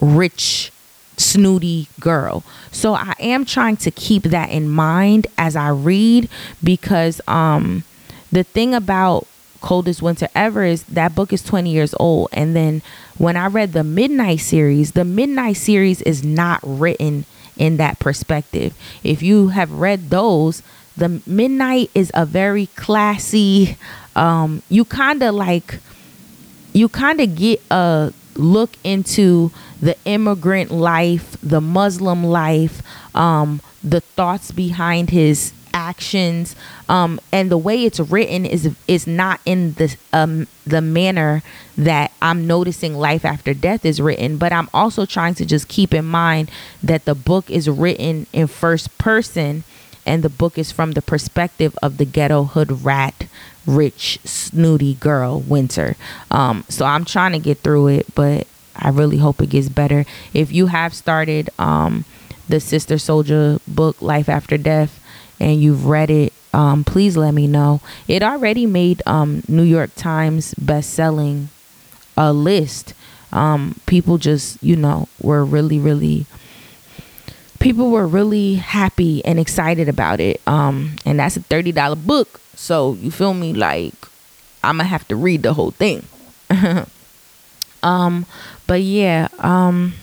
rich 0.00 0.70
snooty 1.16 1.88
girl. 2.00 2.42
So 2.70 2.94
I 2.94 3.14
am 3.20 3.44
trying 3.44 3.76
to 3.78 3.90
keep 3.90 4.24
that 4.24 4.50
in 4.50 4.68
mind 4.68 5.26
as 5.38 5.56
I 5.56 5.68
read 5.68 6.28
because 6.62 7.20
um 7.28 7.84
the 8.32 8.42
thing 8.42 8.74
about 8.74 9.26
coldest 9.64 10.02
winter 10.02 10.28
ever 10.34 10.62
is 10.62 10.82
that 10.84 11.14
book 11.14 11.32
is 11.32 11.42
20 11.42 11.70
years 11.70 11.94
old 11.98 12.28
and 12.32 12.54
then 12.54 12.82
when 13.16 13.36
I 13.36 13.46
read 13.46 13.72
the 13.72 13.84
Midnight 13.84 14.40
series, 14.40 14.92
the 14.92 15.04
Midnight 15.04 15.56
series 15.56 16.02
is 16.02 16.22
not 16.22 16.60
written 16.62 17.24
in 17.56 17.76
that 17.78 17.98
perspective. 17.98 18.74
If 19.02 19.22
you 19.22 19.48
have 19.48 19.70
read 19.72 20.10
those, 20.10 20.62
the 20.96 21.22
Midnight 21.26 21.90
is 21.94 22.10
a 22.12 22.26
very 22.26 22.66
classy 22.76 23.78
um 24.14 24.62
you 24.68 24.84
kind 24.84 25.22
of 25.22 25.34
like 25.34 25.80
you 26.74 26.88
kind 26.88 27.20
of 27.20 27.34
get 27.34 27.62
a 27.70 28.12
look 28.36 28.76
into 28.84 29.50
the 29.80 29.96
immigrant 30.04 30.70
life, 30.70 31.36
the 31.42 31.60
Muslim 31.60 32.24
life, 32.24 32.82
um, 33.14 33.60
the 33.82 34.00
thoughts 34.00 34.50
behind 34.50 35.10
his 35.10 35.52
actions, 35.74 36.56
um, 36.88 37.20
and 37.32 37.50
the 37.50 37.58
way 37.58 37.84
it's 37.84 38.00
written 38.00 38.46
is 38.46 38.74
is 38.88 39.06
not 39.06 39.40
in 39.44 39.72
the 39.72 39.94
um, 40.12 40.46
the 40.66 40.80
manner 40.80 41.42
that 41.76 42.12
I'm 42.22 42.46
noticing 42.46 42.94
life 42.94 43.24
after 43.24 43.52
death 43.52 43.84
is 43.84 44.00
written. 44.00 44.38
But 44.38 44.52
I'm 44.52 44.70
also 44.72 45.04
trying 45.04 45.34
to 45.34 45.44
just 45.44 45.68
keep 45.68 45.92
in 45.92 46.06
mind 46.06 46.50
that 46.82 47.04
the 47.04 47.14
book 47.14 47.50
is 47.50 47.68
written 47.68 48.26
in 48.32 48.46
first 48.46 48.96
person, 48.96 49.64
and 50.06 50.22
the 50.22 50.30
book 50.30 50.56
is 50.56 50.72
from 50.72 50.92
the 50.92 51.02
perspective 51.02 51.76
of 51.82 51.98
the 51.98 52.06
ghetto 52.06 52.44
hood 52.44 52.84
rat 52.84 53.26
rich 53.66 54.18
snooty 54.24 54.92
girl 54.92 55.40
winter 55.40 55.96
um 56.30 56.66
so 56.68 56.84
i'm 56.84 57.02
trying 57.02 57.32
to 57.32 57.38
get 57.38 57.56
through 57.60 57.88
it 57.88 58.04
but 58.14 58.46
i 58.76 58.90
really 58.90 59.16
hope 59.16 59.40
it 59.40 59.48
gets 59.48 59.70
better 59.70 60.04
if 60.34 60.52
you 60.52 60.66
have 60.66 60.92
started 60.92 61.48
um 61.58 62.04
the 62.48 62.60
Sister 62.60 62.96
Souljah 62.96 63.60
book 63.66 64.00
life 64.02 64.28
after 64.28 64.58
death 64.58 65.00
and 65.40 65.60
you've 65.60 65.86
read 65.86 66.10
it 66.10 66.32
um 66.52 66.84
please 66.84 67.16
let 67.16 67.32
me 67.32 67.46
know 67.46 67.80
it 68.08 68.22
already 68.22 68.66
made 68.66 69.02
um 69.06 69.42
new 69.48 69.62
york 69.62 69.90
times 69.96 70.54
best-selling 70.54 71.48
a 72.16 72.32
list 72.32 72.94
um 73.32 73.74
people 73.86 74.18
just 74.18 74.62
you 74.62 74.76
know 74.76 75.08
were 75.20 75.44
really 75.44 75.78
really 75.78 76.26
people 77.58 77.90
were 77.90 78.06
really 78.06 78.54
happy 78.54 79.24
and 79.24 79.40
excited 79.40 79.88
about 79.88 80.20
it 80.20 80.40
um 80.46 80.94
and 81.04 81.18
that's 81.18 81.36
a 81.36 81.40
$30 81.40 82.06
book 82.06 82.40
so 82.56 82.94
you 82.94 83.10
feel 83.10 83.34
me? 83.34 83.52
Like 83.52 83.94
I'm 84.62 84.78
gonna 84.78 84.88
have 84.88 85.06
to 85.08 85.16
read 85.16 85.42
the 85.42 85.54
whole 85.54 85.70
thing. 85.72 86.06
um, 87.82 88.26
but 88.66 88.80
yeah, 88.80 89.28
um, 89.38 89.94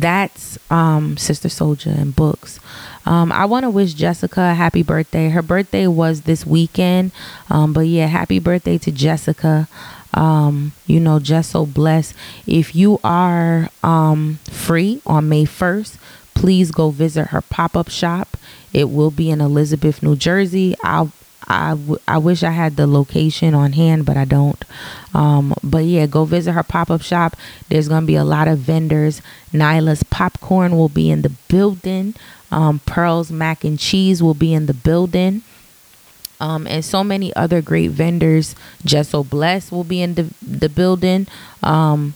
that's 0.00 0.58
um 0.70 1.16
Sister 1.16 1.48
Souljah 1.48 1.98
and 1.98 2.14
books. 2.14 2.60
Um, 3.04 3.32
I 3.32 3.46
want 3.46 3.64
to 3.64 3.70
wish 3.70 3.94
Jessica 3.94 4.40
a 4.40 4.54
happy 4.54 4.82
birthday. 4.82 5.28
Her 5.28 5.42
birthday 5.42 5.86
was 5.86 6.22
this 6.22 6.46
weekend. 6.46 7.10
Um, 7.50 7.72
but 7.72 7.82
yeah, 7.82 8.06
happy 8.06 8.38
birthday 8.38 8.78
to 8.78 8.92
Jessica. 8.92 9.68
Um, 10.14 10.72
you 10.86 11.00
know, 11.00 11.18
just 11.18 11.50
so 11.50 11.66
blessed. 11.66 12.14
If 12.46 12.74
you 12.74 13.00
are 13.02 13.70
um 13.82 14.38
free 14.44 15.00
on 15.06 15.28
May 15.28 15.44
1st, 15.44 15.96
please 16.34 16.70
go 16.70 16.90
visit 16.90 17.28
her 17.28 17.40
pop-up 17.40 17.88
shop 17.88 18.36
it 18.72 18.90
will 18.90 19.10
be 19.10 19.30
in 19.30 19.40
Elizabeth, 19.40 20.02
New 20.02 20.16
Jersey. 20.16 20.74
I 20.82 21.10
I, 21.52 21.70
w- 21.70 21.98
I 22.08 22.18
wish 22.18 22.42
I 22.42 22.50
had 22.50 22.76
the 22.76 22.86
location 22.86 23.54
on 23.54 23.72
hand, 23.72 24.06
but 24.06 24.16
I 24.16 24.24
don't. 24.24 24.64
Um, 25.14 25.54
but 25.62 25.84
yeah, 25.84 26.06
go 26.06 26.24
visit 26.24 26.52
her 26.52 26.62
pop 26.62 26.90
up 26.90 27.02
shop. 27.02 27.36
There's 27.68 27.88
going 27.88 28.02
to 28.02 28.06
be 28.06 28.16
a 28.16 28.24
lot 28.24 28.48
of 28.48 28.58
vendors. 28.58 29.20
Nyla's 29.52 30.02
Popcorn 30.04 30.76
will 30.76 30.88
be 30.88 31.10
in 31.10 31.22
the 31.22 31.32
building. 31.48 32.14
Um, 32.50 32.80
Pearl's 32.86 33.30
Mac 33.30 33.64
and 33.64 33.78
Cheese 33.78 34.22
will 34.22 34.34
be 34.34 34.54
in 34.54 34.66
the 34.66 34.74
building. 34.74 35.42
Um, 36.40 36.66
and 36.66 36.84
so 36.84 37.04
many 37.04 37.34
other 37.36 37.62
great 37.62 37.92
vendors. 37.92 38.56
Jesso 38.84 39.22
Bless 39.22 39.70
will 39.70 39.84
be 39.84 40.02
in 40.02 40.14
the, 40.14 40.34
the 40.42 40.68
building. 40.68 41.28
Um, 41.62 42.14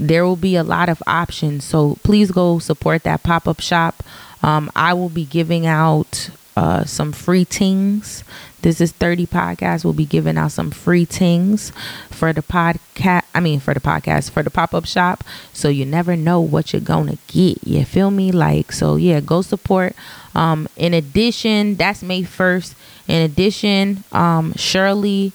there 0.00 0.24
will 0.24 0.36
be 0.36 0.56
a 0.56 0.62
lot 0.64 0.88
of 0.88 1.02
options. 1.06 1.64
So 1.64 1.98
please 2.02 2.30
go 2.30 2.58
support 2.58 3.02
that 3.02 3.22
pop 3.22 3.46
up 3.46 3.60
shop. 3.60 4.02
Um, 4.42 4.70
I 4.74 4.94
will 4.94 5.08
be 5.08 5.24
giving 5.24 5.66
out 5.66 6.30
uh, 6.56 6.84
some 6.84 7.12
free 7.12 7.44
tings. 7.44 8.24
This 8.66 8.80
is 8.80 8.90
30 8.90 9.28
podcasts. 9.28 9.84
We'll 9.84 9.92
be 9.92 10.04
giving 10.04 10.36
out 10.36 10.50
some 10.50 10.72
free 10.72 11.06
tings 11.06 11.70
for 12.10 12.32
the 12.32 12.42
podcast. 12.42 13.22
I 13.32 13.38
mean, 13.38 13.60
for 13.60 13.72
the 13.72 13.78
podcast, 13.78 14.32
for 14.32 14.42
the 14.42 14.50
pop 14.50 14.74
up 14.74 14.86
shop. 14.86 15.22
So 15.52 15.68
you 15.68 15.86
never 15.86 16.16
know 16.16 16.40
what 16.40 16.72
you're 16.72 16.82
going 16.82 17.06
to 17.06 17.18
get. 17.28 17.64
You 17.64 17.84
feel 17.84 18.10
me? 18.10 18.32
Like, 18.32 18.72
so 18.72 18.96
yeah, 18.96 19.20
go 19.20 19.42
support. 19.42 19.94
Um, 20.34 20.66
in 20.74 20.94
addition, 20.94 21.76
that's 21.76 22.02
May 22.02 22.24
1st. 22.24 22.74
In 23.06 23.22
addition, 23.22 24.02
um, 24.10 24.52
Shirley, 24.56 25.30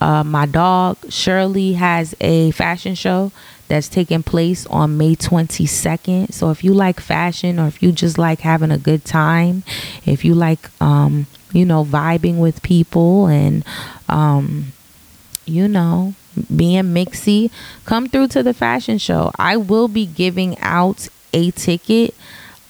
uh, 0.00 0.22
my 0.22 0.46
dog, 0.46 0.98
Shirley 1.08 1.72
has 1.72 2.14
a 2.20 2.52
fashion 2.52 2.94
show 2.94 3.32
that's 3.66 3.88
taking 3.88 4.22
place 4.22 4.66
on 4.66 4.96
May 4.96 5.16
22nd. 5.16 6.32
So 6.32 6.50
if 6.50 6.62
you 6.62 6.74
like 6.74 7.00
fashion 7.00 7.58
or 7.58 7.66
if 7.66 7.82
you 7.82 7.90
just 7.90 8.18
like 8.18 8.38
having 8.42 8.70
a 8.70 8.78
good 8.78 9.04
time, 9.04 9.64
if 10.06 10.24
you 10.24 10.36
like 10.36 10.70
um, 10.80 11.26
you 11.52 11.64
know, 11.64 11.84
vibing 11.84 12.38
with 12.38 12.62
people 12.62 13.26
and 13.26 13.64
um, 14.08 14.72
you 15.44 15.68
know, 15.68 16.14
being 16.54 16.84
mixy, 16.84 17.50
come 17.84 18.08
through 18.08 18.28
to 18.28 18.42
the 18.42 18.54
fashion 18.54 18.98
show. 18.98 19.30
I 19.38 19.56
will 19.56 19.88
be 19.88 20.06
giving 20.06 20.58
out 20.60 21.08
a 21.32 21.50
ticket 21.52 22.14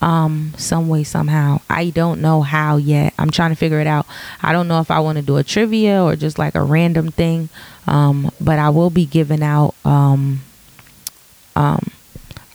um 0.00 0.52
some 0.56 0.88
way 0.88 1.04
somehow 1.04 1.60
i 1.70 1.88
don't 1.90 2.20
know 2.20 2.42
how 2.42 2.76
yet 2.76 3.14
i'm 3.20 3.30
trying 3.30 3.50
to 3.50 3.56
figure 3.56 3.78
it 3.78 3.86
out 3.86 4.04
i 4.42 4.52
don't 4.52 4.66
know 4.66 4.80
if 4.80 4.90
i 4.90 4.98
want 4.98 5.16
to 5.16 5.22
do 5.22 5.36
a 5.36 5.44
trivia 5.44 6.02
or 6.02 6.16
just 6.16 6.40
like 6.40 6.56
a 6.56 6.62
random 6.62 7.12
thing 7.12 7.48
um 7.86 8.28
but 8.40 8.58
i 8.58 8.68
will 8.68 8.90
be 8.90 9.06
giving 9.06 9.44
out 9.44 9.76
um 9.84 10.40
um, 11.56 11.90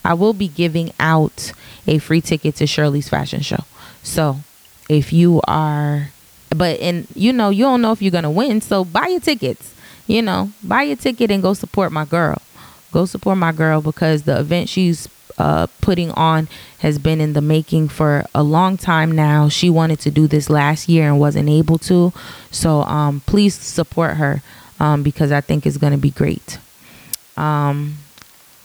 I 0.03 0.13
will 0.13 0.33
be 0.33 0.47
giving 0.47 0.91
out 0.99 1.51
a 1.85 1.97
free 1.99 2.21
ticket 2.21 2.55
to 2.55 2.67
Shirley's 2.67 3.09
fashion 3.09 3.41
show. 3.41 3.65
So 4.03 4.37
if 4.89 5.11
you 5.11 5.41
are, 5.47 6.09
but 6.55 6.79
and 6.79 7.07
you 7.15 7.33
know, 7.33 7.49
you 7.49 7.63
don't 7.63 7.81
know 7.81 7.91
if 7.91 8.01
you're 8.01 8.11
gonna 8.11 8.31
win, 8.31 8.61
so 8.61 8.83
buy 8.85 9.07
your 9.07 9.19
tickets. 9.19 9.73
You 10.07 10.21
know, 10.21 10.51
buy 10.63 10.83
your 10.83 10.95
ticket 10.95 11.31
and 11.31 11.43
go 11.43 11.53
support 11.53 11.91
my 11.91 12.05
girl. 12.05 12.41
Go 12.91 13.05
support 13.05 13.37
my 13.37 13.51
girl 13.51 13.81
because 13.81 14.23
the 14.23 14.39
event 14.39 14.69
she's 14.69 15.09
uh, 15.37 15.67
putting 15.81 16.11
on 16.11 16.47
has 16.79 16.97
been 16.97 17.21
in 17.21 17.33
the 17.33 17.41
making 17.41 17.89
for 17.89 18.25
a 18.33 18.43
long 18.43 18.77
time 18.77 19.11
now. 19.11 19.49
She 19.49 19.69
wanted 19.69 19.99
to 20.01 20.11
do 20.11 20.27
this 20.27 20.49
last 20.49 20.89
year 20.89 21.07
and 21.07 21.19
wasn't 21.19 21.49
able 21.49 21.77
to. 21.79 22.13
So 22.51 22.81
um, 22.83 23.21
please 23.25 23.53
support 23.53 24.17
her 24.17 24.41
um, 24.79 25.03
because 25.03 25.31
I 25.31 25.41
think 25.41 25.65
it's 25.65 25.77
going 25.77 25.93
to 25.93 25.99
be 25.99 26.11
great. 26.11 26.59
Um, 27.35 27.97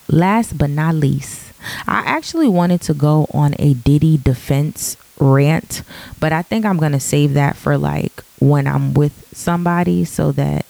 last 0.08 0.56
but 0.56 0.70
not 0.70 0.94
least, 0.94 1.52
I 1.86 2.02
actually 2.06 2.48
wanted 2.48 2.80
to 2.82 2.94
go 2.94 3.26
on 3.32 3.54
a 3.58 3.74
Diddy 3.74 4.16
defense 4.16 4.96
rant, 5.18 5.82
but 6.20 6.32
I 6.32 6.42
think 6.42 6.64
I'm 6.64 6.78
going 6.78 6.92
to 6.92 7.00
save 7.00 7.34
that 7.34 7.56
for 7.56 7.78
like 7.78 8.22
when 8.40 8.66
I'm 8.66 8.94
with 8.94 9.28
somebody 9.32 10.04
so 10.04 10.32
that 10.32 10.66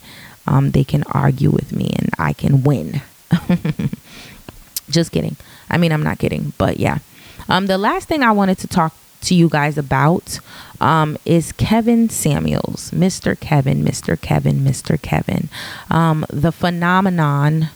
um, 0.46 0.72
they 0.72 0.85
can 0.85 1.05
argue 1.05 1.50
with 1.50 1.72
me 1.72 1.90
and 1.98 2.11
I 2.18 2.33
can 2.33 2.62
win. 2.62 3.02
Just 4.90 5.12
kidding. 5.12 5.37
I 5.70 5.78
mean, 5.78 5.92
I'm 5.92 6.02
not 6.02 6.18
kidding, 6.18 6.52
but 6.59 6.78
yeah. 6.78 6.98
Um, 7.48 7.66
the 7.66 7.78
last 7.78 8.09
thing 8.09 8.22
I 8.22 8.33
wanted 8.33 8.59
to 8.59 8.66
talk 8.66 8.94
to 9.22 9.35
you 9.35 9.48
guys 9.48 9.78
about 9.78 10.40
um, 10.81 11.16
is 11.24 11.52
Kevin 11.52 12.09
Samuels, 12.09 12.90
Mr. 12.90 13.38
Kevin, 13.38 13.85
Mr. 13.85 14.20
Kevin, 14.20 14.61
Mr. 14.61 15.00
Kevin, 15.00 15.48
um, 15.90 16.26
the 16.28 16.52
phenomenon 16.52 17.70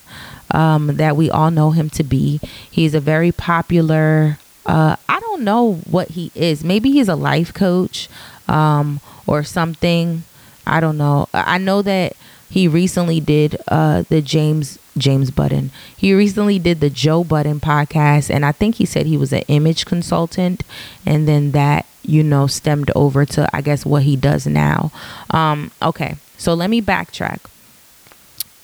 um, 0.51 0.97
that 0.97 1.17
we 1.17 1.31
all 1.31 1.51
know 1.51 1.71
him 1.71 1.89
to 1.91 2.03
be. 2.03 2.41
He's 2.71 2.95
a 2.95 3.01
very 3.01 3.33
popular, 3.33 4.39
uh, 4.67 4.97
I 5.09 5.21
don't 5.21 5.43
know 5.43 5.75
what 5.91 6.11
he 6.11 6.31
is. 6.35 6.65
Maybe 6.65 6.91
he's 6.91 7.09
a 7.09 7.17
life 7.17 7.55
coach 7.55 8.09
um, 8.49 9.01
or 9.27 9.43
something. 9.45 10.25
I 10.67 10.81
don't 10.81 10.99
know. 10.99 11.29
I 11.33 11.59
know 11.59 11.83
that 11.83 12.17
he 12.51 12.69
recently 12.69 13.21
did 13.21 13.57
uh, 13.69 14.03
the 14.09 14.21
James 14.21 14.79
James 14.99 15.31
Button. 15.31 15.71
He 15.97 16.15
recently 16.15 16.59
did 16.59 16.81
the 16.81 16.91
Joe 16.91 17.23
Budden 17.23 17.61
podcast, 17.61 18.31
and 18.31 18.45
I 18.45 18.53
think 18.53 18.77
he 18.77 18.87
said 18.87 19.07
he 19.07 19.17
was 19.17 19.33
an 19.33 19.43
image 19.49 19.85
consultant, 19.85 20.63
and 21.05 21.29
then 21.29 21.53
that 21.53 21.87
you 22.03 22.23
know 22.23 22.47
stemmed 22.47 22.91
over 22.97 23.25
to 23.27 23.49
I 23.55 23.61
guess 23.61 23.87
what 23.87 24.03
he 24.03 24.17
does 24.17 24.47
now. 24.47 24.91
Um, 25.31 25.71
okay, 25.81 26.17
so 26.39 26.55
let 26.55 26.71
me 26.71 26.83
backtrack. 26.83 27.41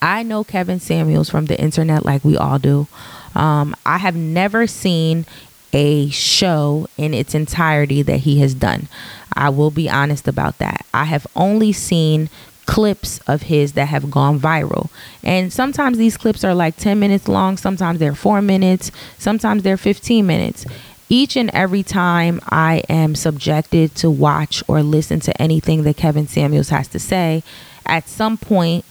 I 0.01 0.25
know 0.25 0.43
Kevin 0.43 0.81
Samuels 0.81 1.31
from 1.31 1.47
the 1.47 1.61
internet 1.61 2.05
like 2.05 2.25
we 2.25 2.37
all 2.37 2.59
do. 2.59 2.89
Um, 3.37 3.77
I 3.87 3.99
have 3.99 4.17
never 4.17 4.67
seen 4.67 5.27
a 5.73 6.11
show 6.11 6.87
in 6.97 7.15
its 7.15 7.35
entirety 7.35 8.03
that 8.03 8.19
he 8.19 8.41
has 8.41 8.55
done. 8.55 8.89
I 9.35 9.49
will 9.49 9.71
be 9.71 9.89
honest 9.89 10.29
about 10.29 10.59
that. 10.59 10.85
I 10.93 11.05
have 11.05 11.27
only 11.35 11.73
seen 11.73 12.29
clips 12.67 13.19
of 13.27 13.43
his 13.43 13.73
that 13.73 13.87
have 13.87 14.11
gone 14.11 14.39
viral. 14.39 14.89
And 15.23 15.53
sometimes 15.53 15.99
these 15.99 16.17
clips 16.17 16.45
are 16.45 16.55
like 16.55 16.77
10 16.77 16.99
minutes 16.99 17.29
long, 17.29 17.57
sometimes 17.57 17.99
they're 17.99 18.15
4 18.15 18.43
minutes, 18.43 18.91
sometimes 19.19 19.63
they're 19.63 19.77
15 19.77 20.27
minutes. 20.27 20.65
Each 21.09 21.37
and 21.37 21.51
every 21.51 21.83
time 21.83 22.41
I 22.49 22.83
am 22.89 23.15
subjected 23.15 23.95
to 23.97 24.11
watch 24.11 24.63
or 24.69 24.83
listen 24.83 25.21
to 25.21 25.43
anything 25.43 25.83
that 25.83 25.97
Kevin 25.97 26.27
Samuels 26.27 26.71
has 26.71 26.89
to 26.89 26.99
say, 26.99 27.43
at 27.85 28.09
some 28.09 28.39
point 28.39 28.85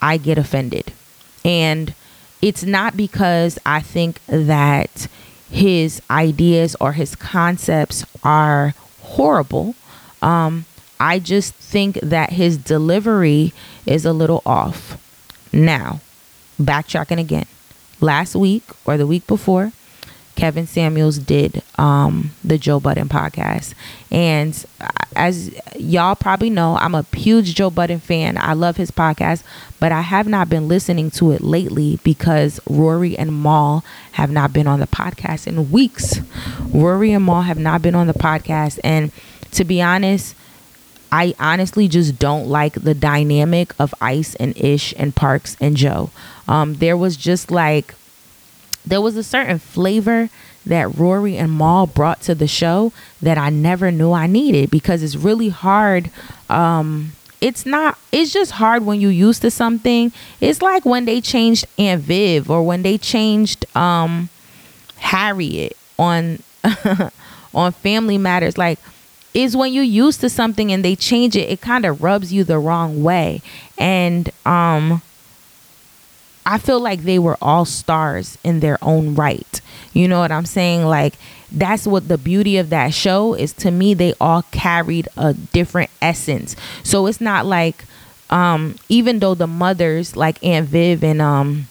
I 0.00 0.16
get 0.16 0.38
offended. 0.38 0.92
And 1.44 1.94
it's 2.40 2.64
not 2.64 2.96
because 2.96 3.58
I 3.64 3.80
think 3.80 4.20
that 4.26 5.06
his 5.52 6.00
ideas 6.10 6.74
or 6.80 6.92
his 6.92 7.14
concepts 7.14 8.06
are 8.24 8.74
horrible. 9.02 9.74
Um, 10.22 10.64
I 10.98 11.18
just 11.18 11.54
think 11.54 12.00
that 12.00 12.30
his 12.30 12.56
delivery 12.56 13.52
is 13.84 14.06
a 14.06 14.14
little 14.14 14.42
off. 14.46 14.98
Now, 15.52 16.00
backtracking 16.60 17.20
again. 17.20 17.46
Last 18.00 18.34
week 18.34 18.62
or 18.86 18.96
the 18.96 19.06
week 19.06 19.26
before, 19.26 19.72
Kevin 20.36 20.66
Samuels 20.66 21.18
did 21.18 21.62
um, 21.78 22.30
the 22.42 22.58
Joe 22.58 22.80
Budden 22.80 23.08
podcast. 23.08 23.74
And 24.10 24.64
as 25.14 25.54
y'all 25.78 26.16
probably 26.16 26.50
know, 26.50 26.76
I'm 26.76 26.94
a 26.94 27.04
huge 27.14 27.54
Joe 27.54 27.70
Budden 27.70 28.00
fan. 28.00 28.36
I 28.38 28.54
love 28.54 28.76
his 28.76 28.90
podcast, 28.90 29.42
but 29.78 29.92
I 29.92 30.00
have 30.00 30.26
not 30.26 30.48
been 30.48 30.68
listening 30.68 31.10
to 31.12 31.32
it 31.32 31.42
lately 31.42 31.98
because 32.02 32.60
Rory 32.68 33.16
and 33.16 33.42
Mal 33.42 33.84
have 34.12 34.30
not 34.30 34.52
been 34.52 34.66
on 34.66 34.80
the 34.80 34.86
podcast 34.86 35.46
in 35.46 35.70
weeks. 35.70 36.20
Rory 36.72 37.12
and 37.12 37.24
Mal 37.24 37.42
have 37.42 37.58
not 37.58 37.82
been 37.82 37.94
on 37.94 38.06
the 38.06 38.14
podcast. 38.14 38.78
And 38.82 39.12
to 39.52 39.64
be 39.64 39.82
honest, 39.82 40.34
I 41.10 41.34
honestly 41.38 41.88
just 41.88 42.18
don't 42.18 42.48
like 42.48 42.72
the 42.72 42.94
dynamic 42.94 43.74
of 43.78 43.94
Ice 44.00 44.34
and 44.36 44.56
Ish 44.56 44.94
and 44.96 45.14
Parks 45.14 45.58
and 45.60 45.76
Joe. 45.76 46.10
Um, 46.48 46.74
there 46.74 46.96
was 46.96 47.16
just 47.16 47.50
like 47.50 47.94
there 48.84 49.00
was 49.00 49.16
a 49.16 49.22
certain 49.22 49.58
flavor 49.58 50.30
that 50.64 50.96
Rory 50.96 51.36
and 51.36 51.56
Mal 51.56 51.86
brought 51.86 52.20
to 52.22 52.34
the 52.34 52.46
show 52.46 52.92
that 53.20 53.38
I 53.38 53.50
never 53.50 53.90
knew 53.90 54.12
I 54.12 54.26
needed 54.26 54.70
because 54.70 55.02
it's 55.02 55.16
really 55.16 55.48
hard. 55.48 56.10
Um, 56.48 57.12
it's 57.40 57.66
not, 57.66 57.98
it's 58.12 58.32
just 58.32 58.52
hard 58.52 58.86
when 58.86 59.00
you're 59.00 59.10
used 59.10 59.42
to 59.42 59.50
something. 59.50 60.12
It's 60.40 60.62
like 60.62 60.84
when 60.84 61.04
they 61.04 61.20
changed 61.20 61.66
Aunt 61.78 62.02
Viv 62.02 62.50
or 62.50 62.62
when 62.62 62.82
they 62.82 62.98
changed 62.98 63.66
um, 63.76 64.28
Harriet 64.98 65.76
on 65.98 66.38
on 67.54 67.72
Family 67.72 68.18
Matters. 68.18 68.56
Like, 68.56 68.78
is 69.34 69.56
when 69.56 69.72
you're 69.72 69.82
used 69.82 70.20
to 70.20 70.28
something 70.28 70.70
and 70.70 70.84
they 70.84 70.94
change 70.94 71.36
it, 71.36 71.48
it 71.48 71.60
kind 71.60 71.84
of 71.84 72.02
rubs 72.02 72.32
you 72.32 72.44
the 72.44 72.58
wrong 72.58 73.02
way. 73.02 73.40
And 73.78 74.30
um 74.44 75.02
I 76.44 76.58
feel 76.58 76.80
like 76.80 77.02
they 77.02 77.18
were 77.18 77.36
all 77.40 77.64
stars 77.64 78.38
in 78.42 78.60
their 78.60 78.78
own 78.82 79.14
right. 79.14 79.60
You 79.92 80.08
know 80.08 80.20
what 80.20 80.32
I'm 80.32 80.46
saying? 80.46 80.84
Like 80.84 81.14
that's 81.50 81.86
what 81.86 82.08
the 82.08 82.18
beauty 82.18 82.56
of 82.56 82.70
that 82.70 82.94
show 82.94 83.34
is 83.34 83.52
to 83.52 83.70
me 83.70 83.94
they 83.94 84.14
all 84.20 84.42
carried 84.50 85.08
a 85.16 85.34
different 85.34 85.90
essence. 86.00 86.56
So 86.82 87.06
it's 87.06 87.20
not 87.20 87.46
like 87.46 87.84
um 88.30 88.76
even 88.88 89.18
though 89.18 89.34
the 89.34 89.46
mothers 89.46 90.16
like 90.16 90.42
Aunt 90.42 90.68
Viv 90.68 91.04
and 91.04 91.20
um 91.22 91.68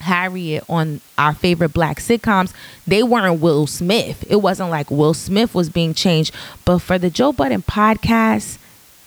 Harriet 0.00 0.64
on 0.68 1.00
our 1.16 1.32
favorite 1.32 1.72
black 1.72 1.98
sitcoms, 1.98 2.52
they 2.86 3.02
weren't 3.02 3.40
Will 3.40 3.66
Smith. 3.66 4.24
It 4.28 4.36
wasn't 4.36 4.70
like 4.70 4.90
Will 4.90 5.14
Smith 5.14 5.54
was 5.54 5.70
being 5.70 5.94
changed. 5.94 6.34
But 6.64 6.80
for 6.80 6.98
the 6.98 7.08
Joe 7.10 7.32
Budden 7.32 7.62
podcast, 7.62 8.58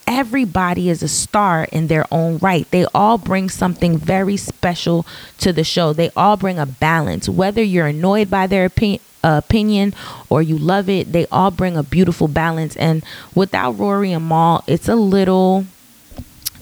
everybody 0.06 0.88
is 0.88 1.02
a 1.02 1.08
star 1.08 1.64
in 1.72 1.88
their 1.88 2.06
own 2.10 2.38
right. 2.38 2.70
They 2.70 2.86
all 2.94 3.18
bring 3.18 3.48
something 3.48 3.98
very 3.98 4.36
special 4.36 5.06
to 5.38 5.52
the 5.52 5.64
show. 5.64 5.92
They 5.92 6.10
all 6.16 6.36
bring 6.36 6.58
a 6.58 6.66
balance. 6.66 7.28
Whether 7.28 7.62
you're 7.62 7.88
annoyed 7.88 8.30
by 8.30 8.46
their 8.46 8.66
opinion, 8.66 9.02
uh, 9.24 9.40
opinion 9.44 9.92
or 10.28 10.40
you 10.40 10.56
love 10.56 10.88
it, 10.88 11.12
they 11.12 11.26
all 11.32 11.50
bring 11.50 11.76
a 11.76 11.82
beautiful 11.82 12.28
balance. 12.28 12.76
And 12.76 13.02
without 13.34 13.72
Rory 13.72 14.12
and 14.12 14.28
Mal, 14.28 14.62
it's 14.66 14.88
a 14.88 14.94
little 14.94 15.66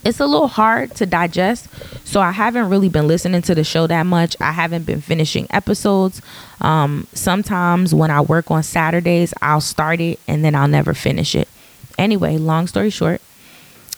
it's 0.05 0.21
a 0.21 0.27
little 0.27 0.49
hard 0.49 0.95
to 0.97 1.07
digest. 1.07 1.69
So 2.07 2.21
I 2.21 2.31
haven't 2.33 2.69
really 2.69 2.89
been 2.89 3.07
listening 3.07 3.43
to 3.43 3.55
the 3.55 3.65
show 3.65 3.87
that 3.87 4.05
much. 4.05 4.37
I 4.41 4.53
haven't 4.53 4.85
been 4.85 5.01
finishing 5.01 5.47
episodes. 5.51 6.21
Um, 6.61 7.07
sometimes 7.13 7.95
when 7.95 8.11
I 8.11 8.21
work 8.21 8.51
on 8.51 8.63
Saturdays, 8.63 9.33
I'll 9.41 9.63
start 9.63 10.01
it 10.01 10.21
and 10.29 10.45
then 10.45 10.55
I'll 10.55 10.69
never 10.69 10.95
finish 10.95 11.35
it. 11.35 11.49
Anyway, 11.99 12.37
long 12.37 12.67
story 12.67 12.91
short, 12.91 13.21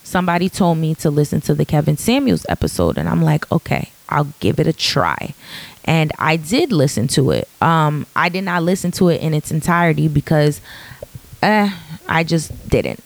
somebody 0.06 0.48
told 0.48 0.78
me 0.78 0.94
to 0.94 1.10
listen 1.10 1.40
to 1.42 1.54
the 1.54 1.64
Kevin 1.64 1.96
Samuels 1.96 2.46
episode, 2.48 2.96
and 2.96 3.08
I'm 3.08 3.22
like, 3.22 3.50
okay, 3.50 3.90
I'll 4.08 4.32
give 4.38 4.60
it 4.60 4.66
a 4.66 4.72
try. 4.72 5.34
And 5.84 6.12
I 6.18 6.36
did 6.36 6.72
listen 6.72 7.08
to 7.08 7.32
it. 7.32 7.48
Um, 7.60 8.06
I 8.14 8.28
did 8.28 8.44
not 8.44 8.62
listen 8.62 8.92
to 8.92 9.08
it 9.08 9.20
in 9.20 9.34
its 9.34 9.50
entirety 9.50 10.08
because 10.08 10.60
uh, 11.42 11.70
I 12.08 12.22
just 12.24 12.68
didn't. 12.68 13.02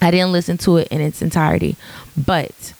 I 0.00 0.10
didn't 0.10 0.32
listen 0.32 0.58
to 0.58 0.76
it 0.78 0.88
in 0.88 1.00
its 1.00 1.22
entirety. 1.22 1.76
But 2.16 2.72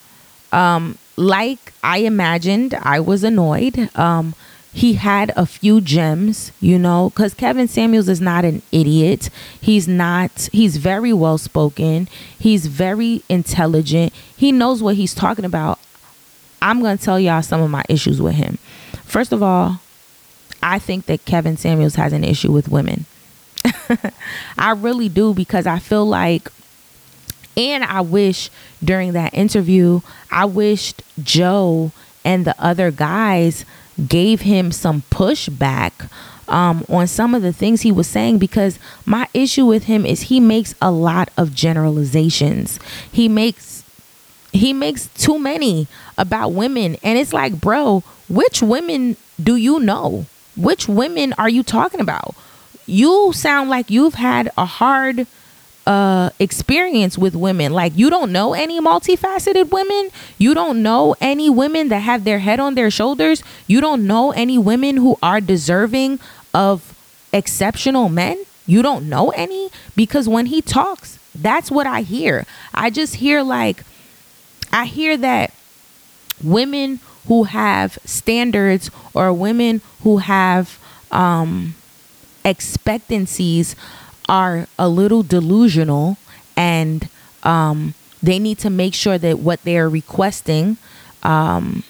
um, 0.53 0.97
like 1.17 1.73
I 1.83 1.99
imagined, 1.99 2.75
I 2.75 3.01
was 3.01 3.25
annoyed. 3.25 3.91
Um, 3.97 4.35
he 4.77 4.93
had 4.93 5.33
a 5.37 5.47
few 5.47 5.81
gems, 5.81 6.53
you 6.61 6.79
know, 6.79 7.09
because 7.09 7.33
Kevin 7.33 7.67
Samuels 7.67 8.11
is 8.11 8.21
not 8.21 8.45
an 8.45 8.61
idiot. 8.71 9.31
He's 9.59 9.89
not, 9.89 10.51
he's 10.53 10.77
very 10.77 11.15
well 11.15 11.39
spoken. 11.39 12.09
He's 12.39 12.67
very 12.67 13.23
intelligent. 13.31 14.12
He 14.37 14.53
knows 14.53 14.83
what 14.83 14.97
he's 14.97 15.15
talking 15.15 15.47
about. 15.47 15.79
I'm 16.61 16.83
going 16.83 16.99
to 16.99 17.03
tell 17.03 17.19
y'all 17.19 17.41
some 17.41 17.62
of 17.62 17.71
my 17.71 17.85
issues 17.89 18.21
with 18.21 18.35
him. 18.35 18.59
First 19.03 19.33
of 19.33 19.43
all, 19.43 19.81
I 20.62 20.79
think 20.79 21.07
that 21.07 21.25
Kevin 21.25 21.57
Samuels 21.57 21.95
has 21.95 22.12
an 22.12 22.23
issue 22.23 22.53
with 22.53 22.69
women. 22.69 23.07
I 24.59 24.73
really 24.73 25.09
do 25.09 25.33
because 25.33 25.67
I 25.67 25.79
feel 25.79 26.05
like 26.05 26.53
and 27.57 27.83
I 27.83 28.03
wish 28.03 28.51
during 28.85 29.12
that 29.12 29.33
interview, 29.33 30.03
I 30.31 30.45
wished 30.45 31.03
Joe 31.23 31.93
and 32.27 32.45
the 32.45 32.55
other 32.62 32.91
guys 32.91 33.65
gave 34.07 34.43
him 34.43 34.73
some 34.73 35.03
pushback 35.11 36.11
um, 36.49 36.85
on 36.89 37.07
some 37.07 37.35
of 37.35 37.43
the 37.43 37.53
things 37.53 37.83
he 37.83 37.93
was 37.93 38.07
saying 38.07 38.39
because 38.39 38.79
my 39.05 39.29
issue 39.35 39.67
with 39.67 39.85
him 39.85 40.07
is 40.07 40.23
he 40.23 40.41
makes 40.41 40.75
a 40.81 40.91
lot 40.91 41.31
of 41.37 41.55
generalizations. 41.55 42.79
He 43.11 43.29
makes 43.29 43.83
he 44.53 44.73
makes 44.73 45.09
too 45.09 45.39
many 45.39 45.87
about 46.17 46.53
women 46.53 46.97
and 47.03 47.19
it's 47.19 47.33
like, 47.33 47.61
bro, 47.61 48.03
which 48.29 48.63
women 48.63 49.17
do 49.43 49.57
you 49.57 49.81
know? 49.81 50.27
Which 50.57 50.89
women 50.89 51.35
are 51.35 51.49
you 51.49 51.63
talking 51.63 52.01
about? 52.01 52.35
You 52.87 53.33
sound 53.35 53.69
like 53.69 53.91
you've 53.91 54.15
had 54.15 54.51
a 54.57 54.65
hard 54.65 55.27
uh 55.87 56.31
experience 56.38 57.16
with 57.16 57.35
women. 57.35 57.72
Like 57.72 57.92
you 57.96 58.11
don't 58.11 58.33
know 58.33 58.55
any 58.55 58.81
multifaceted 58.81 59.70
women. 59.70 60.11
You 60.38 60.55
don't 60.55 60.83
know 60.83 61.14
any 61.20 61.49
women 61.49 61.88
that 61.88 62.01
have 62.01 62.25
their 62.25 62.40
head 62.40 62.61
on 62.61 62.75
their 62.75 62.90
shoulders. 62.90 63.42
You 63.66 63.81
don't 63.81 64.07
know 64.07 64.33
any 64.33 64.59
women 64.59 64.96
who 64.96 65.18
are 65.22 65.40
deserving 65.40 66.18
of 66.53 66.94
exceptional 67.33 68.09
men. 68.09 68.44
You 68.66 68.83
don't 68.83 69.09
know 69.09 69.31
any 69.31 69.70
because 69.94 70.29
when 70.29 70.46
he 70.46 70.61
talks 70.61 71.18
that's 71.35 71.70
what 71.70 71.87
i 71.87 72.01
hear. 72.03 72.44
I 72.75 72.90
just 72.90 73.16
hear 73.16 73.42
like 73.42 73.85
i 74.72 74.87
hear 74.87 75.16
that 75.16 75.53
women 76.42 77.01
who 77.29 77.44
have 77.44 77.99
standards 78.05 78.90
or 79.14 79.33
women 79.33 79.81
who 80.03 80.18
have 80.18 80.79
um 81.11 81.75
expectancies 82.44 83.75
are 84.29 84.67
a 84.79 84.89
little 84.89 85.23
delusional 85.23 86.17
and 86.57 87.09
um, 87.43 87.95
they 88.23 88.39
need 88.39 88.59
to 88.59 88.71
make 88.71 88.95
sure 88.95 89.19
that 89.19 89.39
what 89.39 89.62
they're 89.62 89.89
requesting 89.89 90.77
um, 91.23 91.83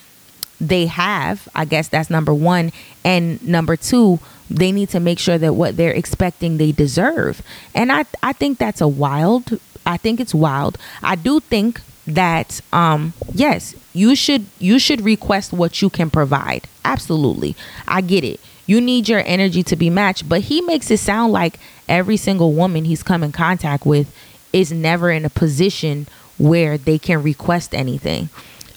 they 0.61 0.87
have 0.87 1.49
i 1.55 1.65
guess 1.65 1.89
that's 1.89 2.09
number 2.11 2.33
one. 2.35 2.73
And 3.05 3.43
number 3.47 3.77
two 3.77 4.19
they 4.49 4.71
need 4.73 4.89
to 4.91 5.01
make 5.01 5.19
sure 5.19 5.39
that 5.39 5.55
what 5.55 5.77
they're 5.77 5.93
expecting 5.93 6.57
they 6.57 6.73
deserve. 6.73 7.43
And 7.75 7.93
i 7.93 8.05
i 8.23 8.33
think 8.33 8.59
that's 8.59 8.81
a 8.81 8.89
wild 8.89 9.59
i 9.85 9.97
think 9.97 10.21
it's 10.21 10.35
wild. 10.35 10.79
I 11.03 11.15
do 11.17 11.41
think 11.41 11.81
that 12.07 12.61
um 12.73 13.13
yes 13.33 13.75
you 13.93 14.15
should 14.15 14.47
you 14.59 14.79
should 14.79 15.01
request 15.03 15.53
what 15.53 15.83
you 15.83 15.91
can 15.91 16.11
provide. 16.11 16.69
Absolutely. 16.85 17.55
I 17.87 18.01
get 18.01 18.25
it 18.25 18.41
you 18.67 18.81
need 18.81 19.09
your 19.09 19.23
energy 19.25 19.63
to 19.65 19.77
be 19.77 19.91
matched. 19.91 20.29
But 20.29 20.43
he 20.43 20.61
makes 20.61 20.91
it 20.91 20.99
sound 20.99 21.33
like 21.33 21.59
every 21.89 22.17
single 22.17 22.53
woman 22.53 22.85
he's 22.85 23.03
come 23.03 23.23
in 23.23 23.33
contact 23.33 23.87
with 23.87 24.15
is 24.53 24.73
never 24.73 25.11
in 25.11 25.25
a 25.25 25.31
position 25.31 26.07
where 26.39 26.77
they 26.77 26.99
can 26.99 27.23
request 27.23 27.75
anything 27.75 28.29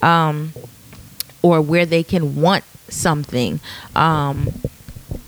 um, 0.01 0.53
or 1.41 1.61
where 1.61 1.85
they 1.85 2.03
can 2.03 2.35
want 2.35 2.63
something. 2.87 3.59
Um, 3.95 4.49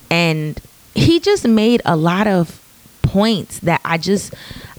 and 0.09 0.59
he 0.93 1.19
just 1.19 1.47
made 1.47 1.81
a 1.85 1.95
lot 1.95 2.27
of 2.27 2.61
points 3.01 3.59
that 3.59 3.81
I 3.83 3.97
just, 3.97 4.33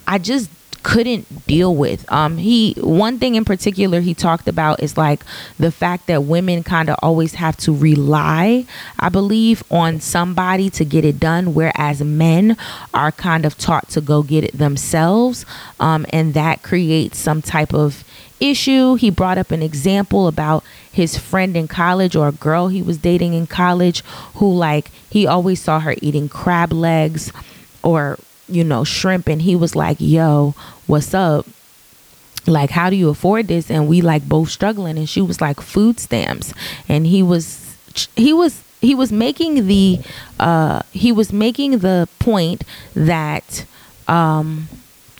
I 0.07 0.19
just, 0.19 0.51
couldn't 0.83 1.47
deal 1.47 1.75
with. 1.75 2.11
Um, 2.11 2.39
he 2.39 2.75
one 2.79 3.19
thing 3.19 3.35
in 3.35 3.45
particular 3.45 4.01
he 4.01 4.15
talked 4.15 4.49
about 4.49 4.83
is 4.83 4.97
like 4.97 5.21
the 5.59 5.71
fact 5.71 6.07
that 6.07 6.25
women 6.25 6.63
kind 6.63 6.91
of 6.91 6.97
always 7.03 7.35
have 7.35 7.57
to 7.59 7.75
rely, 7.75 8.67
I 8.99 9.09
believe, 9.09 9.63
on 9.71 10.01
somebody 10.01 10.71
to 10.71 10.85
get 10.85 11.05
it 11.05 11.21
done, 11.21 11.55
whereas 11.55 12.03
men 12.03 12.57
are 12.93 13.13
kind 13.13 13.47
of 13.47 13.57
taught 13.59 13.89
to 13.91 14.01
go 14.01 14.23
get 14.23 14.45
it 14.45 14.59
themselves, 14.59 15.47
um, 15.81 16.07
and 16.11 16.35
that 16.35 16.63
creates 16.63 17.19
some 17.19 17.43
type 17.43 17.73
of 17.73 18.05
issue. 18.41 18.95
He 18.97 19.11
brought 19.11 19.39
up 19.39 19.51
an 19.53 19.63
example 19.63 20.27
about 20.27 20.65
his 20.91 21.17
friend 21.17 21.57
in 21.57 21.69
college 21.69 22.17
or 22.17 22.29
a 22.29 22.33
girl 22.33 22.69
he 22.69 22.83
was 22.83 22.99
dating 22.99 23.33
in 23.35 23.47
college 23.47 24.03
who 24.35 24.53
like 24.53 24.91
he 25.09 25.27
always 25.27 25.61
saw 25.61 25.81
her 25.81 25.95
eating 26.03 26.29
crab 26.29 26.73
legs 26.73 27.33
or 27.83 28.19
you 28.53 28.65
know 28.65 28.85
shrimp 28.85 29.29
and 29.29 29.43
he 29.43 29.57
was 29.57 29.75
like, 29.75 29.97
"Yo, 30.01 30.55
what's 30.87 31.15
up?" 31.15 31.47
like 32.47 32.71
how 32.71 32.91
do 32.91 32.97
you 32.97 33.09
afford 33.09 33.49
this? 33.49 33.71
And 33.71 33.89
we 33.89 34.01
like 34.01 34.29
both 34.29 34.51
struggling 34.51 34.99
and 34.99 35.09
she 35.09 35.21
was 35.21 35.41
like 35.41 35.61
food 35.61 36.01
stamps. 36.01 36.53
And 36.89 37.07
he 37.07 37.23
was 37.23 37.77
he 38.17 38.33
was 38.33 38.63
he 38.81 38.95
was 38.95 39.13
making 39.13 39.67
the 39.67 40.01
uh 40.41 40.83
he 40.93 41.13
was 41.13 41.33
making 41.33 41.79
the 41.79 42.09
point 42.19 42.65
that 42.95 43.65
um 44.09 44.69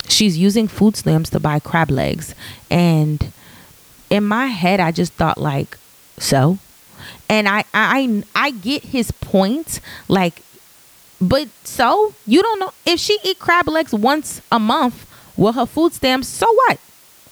she's 0.09 0.37
using 0.37 0.67
food 0.69 0.97
stamps 0.97 1.31
to 1.31 1.41
buy 1.41 1.59
crab 1.59 1.91
legs. 1.91 2.35
And 2.71 3.33
in 4.11 4.25
my 4.25 4.47
head 4.47 4.81
i 4.81 4.91
just 4.91 5.13
thought 5.15 5.39
like 5.39 5.79
so? 6.19 6.59
And 7.29 7.49
i 7.49 7.65
i 7.73 8.25
i 8.35 8.51
get 8.51 8.83
his 8.83 9.11
point. 9.13 9.81
Like 10.09 10.43
but 11.23 11.49
so 11.63 12.13
you 12.27 12.43
don't 12.43 12.59
know 12.59 12.73
if 12.85 12.99
she 12.99 13.17
eat 13.23 13.39
crab 13.39 13.69
legs 13.69 13.95
once 13.95 14.43
a 14.51 14.59
month 14.59 15.07
with 15.37 15.55
her 15.55 15.67
food 15.67 15.93
stamps 15.93 16.27
so 16.27 16.53
what? 16.53 16.79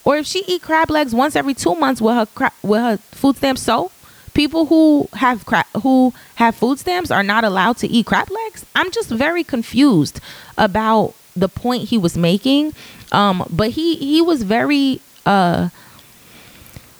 Or 0.04 0.16
if 0.16 0.26
she 0.26 0.44
eat 0.46 0.62
crab 0.62 0.90
legs 0.90 1.12
once 1.14 1.34
every 1.34 1.54
two 1.54 1.74
months 1.74 2.00
with 2.00 2.14
her 2.14 2.26
cra- 2.26 2.52
with 2.62 2.80
her 2.80 2.96
food 2.96 3.36
stamps 3.36 3.62
so? 3.62 3.90
People 4.32 4.66
who 4.66 5.08
have 5.14 5.44
cra- 5.44 5.66
who 5.82 6.14
have 6.36 6.54
food 6.54 6.78
stamps 6.78 7.10
are 7.10 7.24
not 7.24 7.42
allowed 7.42 7.78
to 7.78 7.88
eat 7.88 8.06
crab 8.06 8.30
legs? 8.30 8.64
I'm 8.76 8.92
just 8.92 9.10
very 9.10 9.42
confused 9.42 10.20
about 10.56 11.14
the 11.34 11.48
point 11.48 11.88
he 11.88 11.98
was 11.98 12.16
making. 12.16 12.72
Um, 13.10 13.44
but 13.50 13.70
he 13.70 13.96
he 13.96 14.22
was 14.22 14.44
very 14.44 15.00
uh 15.26 15.68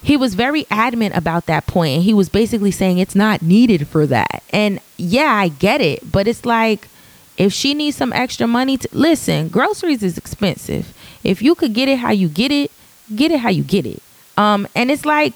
he 0.03 0.17
was 0.17 0.33
very 0.33 0.65
adamant 0.71 1.15
about 1.15 1.45
that 1.45 1.67
point 1.67 1.95
and 1.95 2.03
he 2.03 2.13
was 2.13 2.29
basically 2.29 2.71
saying 2.71 2.97
it's 2.97 3.15
not 3.15 3.41
needed 3.41 3.87
for 3.87 4.05
that. 4.07 4.43
And 4.51 4.79
yeah, 4.97 5.33
I 5.33 5.49
get 5.49 5.81
it, 5.81 6.11
but 6.11 6.27
it's 6.27 6.45
like 6.45 6.87
if 7.37 7.53
she 7.53 7.73
needs 7.73 7.97
some 7.97 8.11
extra 8.13 8.47
money 8.47 8.77
to 8.77 8.89
listen, 8.91 9.47
groceries 9.49 10.03
is 10.03 10.17
expensive. 10.17 10.93
If 11.23 11.41
you 11.41 11.55
could 11.55 11.73
get 11.73 11.87
it 11.87 11.99
how 11.99 12.11
you 12.11 12.27
get 12.27 12.51
it, 12.51 12.71
get 13.15 13.31
it 13.31 13.41
how 13.41 13.49
you 13.49 13.63
get 13.63 13.85
it. 13.85 14.01
Um 14.37 14.67
and 14.75 14.89
it's 14.89 15.05
like 15.05 15.33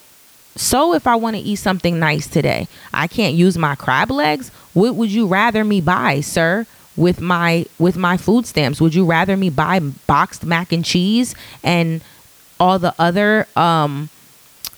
so 0.56 0.94
if 0.94 1.06
I 1.06 1.16
want 1.16 1.36
to 1.36 1.42
eat 1.42 1.58
something 1.58 2.00
nice 2.00 2.28
today, 2.28 2.68
I 2.94 3.08
can't 3.08 3.36
use 3.36 3.58
my 3.58 3.76
crab 3.76 4.10
legs. 4.10 4.50
What 4.74 4.96
would 4.96 5.12
you 5.12 5.28
rather 5.28 5.64
me 5.64 5.82
buy, 5.82 6.22
sir? 6.22 6.66
with 6.98 7.20
my 7.20 7.66
with 7.78 7.98
my 7.98 8.16
food 8.16 8.46
stamps 8.46 8.80
would 8.80 8.96
you 8.96 9.06
rather 9.06 9.36
me 9.36 9.50
buy 9.50 9.80
boxed 10.08 10.46
mac 10.46 10.72
and 10.72 10.86
cheese 10.86 11.36
and 11.62 12.02
all 12.58 12.80
the 12.80 12.94
other 12.98 13.46
um 13.58 14.10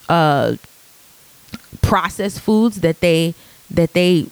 uh 0.10 0.56
processed 1.82 2.40
foods 2.40 2.82
that 2.82 3.00
they 3.00 3.34
that 3.70 3.94
they 3.94 4.26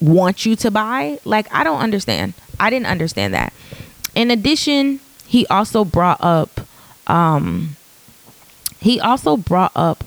want 0.00 0.46
you 0.46 0.56
to 0.56 0.70
buy 0.70 1.18
like 1.24 1.52
i 1.54 1.62
don't 1.62 1.80
understand 1.80 2.32
i 2.58 2.70
didn't 2.70 2.86
understand 2.86 3.34
that 3.34 3.52
in 4.14 4.30
addition 4.30 5.00
he 5.26 5.46
also 5.46 5.84
brought 5.84 6.18
up 6.20 6.60
um 7.06 7.76
he 8.80 8.98
also 8.98 9.36
brought 9.36 9.72
up 9.74 10.04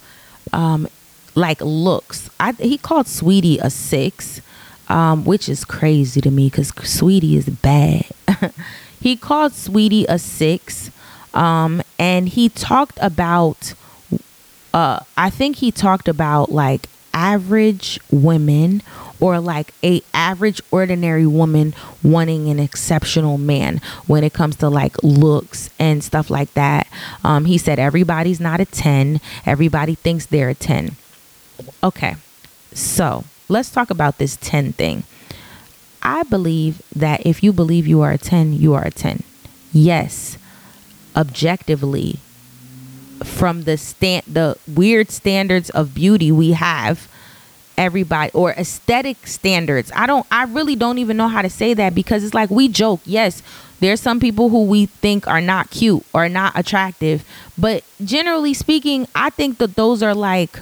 um 0.52 0.88
like 1.36 1.62
looks 1.62 2.30
i 2.40 2.52
he 2.54 2.78
called 2.78 3.06
Saweetie 3.06 3.60
a 3.62 3.70
six 3.70 4.42
um, 4.90 5.26
which 5.26 5.50
is 5.50 5.66
crazy 5.66 6.22
to 6.22 6.32
me 6.32 6.50
because 6.50 6.72
Saweetie 6.72 7.36
is 7.36 7.50
bad. 7.50 8.06
he 9.00 9.16
called 9.16 9.54
Saweetie 9.54 10.06
a 10.10 10.20
six, 10.20 10.92
um, 11.34 11.82
and 11.98 12.30
he 12.30 12.50
talked 12.50 12.98
about. 13.02 13.74
Uh, 14.74 15.00
I 15.18 15.30
think 15.30 15.58
he 15.58 15.72
talked 15.72 16.08
about 16.08 16.52
like 16.52 16.88
average 17.14 18.00
women 18.12 18.82
or 19.20 19.40
like 19.40 19.74
a 19.84 20.02
average 20.14 20.62
ordinary 20.72 21.28
woman 21.28 21.76
wanting 22.02 22.50
an 22.50 22.60
exceptional 22.60 23.38
man 23.38 23.80
when 24.08 24.24
it 24.24 24.34
comes 24.34 24.56
to 24.56 24.70
like 24.70 24.96
looks 25.04 25.70
and 25.78 26.04
stuff 26.04 26.32
like 26.32 26.52
that 26.56 26.88
um, 27.24 27.46
he 27.46 27.56
said 27.56 27.78
everybody's 27.78 28.40
not 28.40 28.60
a 28.60 28.66
10 28.66 29.22
everybody 29.46 29.94
thinks 29.94 30.26
they're 30.26 30.50
a 30.50 30.56
10 30.56 30.96
okay 31.84 32.16
so 32.74 33.24
let's 33.50 33.70
talk 33.70 33.90
about 33.90 34.18
this 34.18 34.38
10 34.38 34.74
thing. 34.74 35.04
I 36.02 36.24
believe 36.24 36.82
that 36.96 37.26
if 37.26 37.44
you 37.44 37.54
believe 37.54 37.88
you 37.88 38.02
are 38.02 38.12
a 38.12 38.18
10, 38.18 38.54
you 38.54 38.74
are 38.74 38.84
a 38.84 38.92
10. 38.92 39.24
Yes, 39.72 40.38
objectively, 41.16 42.20
from 43.24 43.64
the 43.64 43.78
stand 43.78 44.24
the 44.28 44.58
weird 44.68 45.10
standards 45.12 45.70
of 45.72 45.94
beauty 45.94 46.32
we 46.32 46.52
have 46.52 47.08
everybody 47.78 48.32
or 48.34 48.52
aesthetic 48.52 49.26
standards 49.26 49.92
i 49.96 50.06
don't 50.06 50.26
i 50.32 50.44
really 50.44 50.76
don't 50.76 51.00
even 51.00 51.18
know 51.18 51.28
how 51.28 51.42
to 51.42 51.50
say 51.50 51.74
that 51.74 51.96
because 51.96 52.24
it's 52.24 52.34
like 52.34 52.50
we 52.50 52.68
joke 52.68 53.02
yes 53.06 53.42
there's 53.80 54.00
some 54.00 54.20
people 54.20 54.50
who 54.50 54.64
we 54.64 54.86
think 54.86 55.28
are 55.28 55.42
not 55.42 55.70
cute 55.72 56.06
or 56.14 56.30
not 56.30 56.58
attractive 56.58 57.26
but 57.58 57.84
generally 58.04 58.54
speaking 58.54 59.08
i 59.16 59.30
think 59.30 59.58
that 59.58 59.76
those 59.76 60.04
are 60.04 60.14
like 60.14 60.60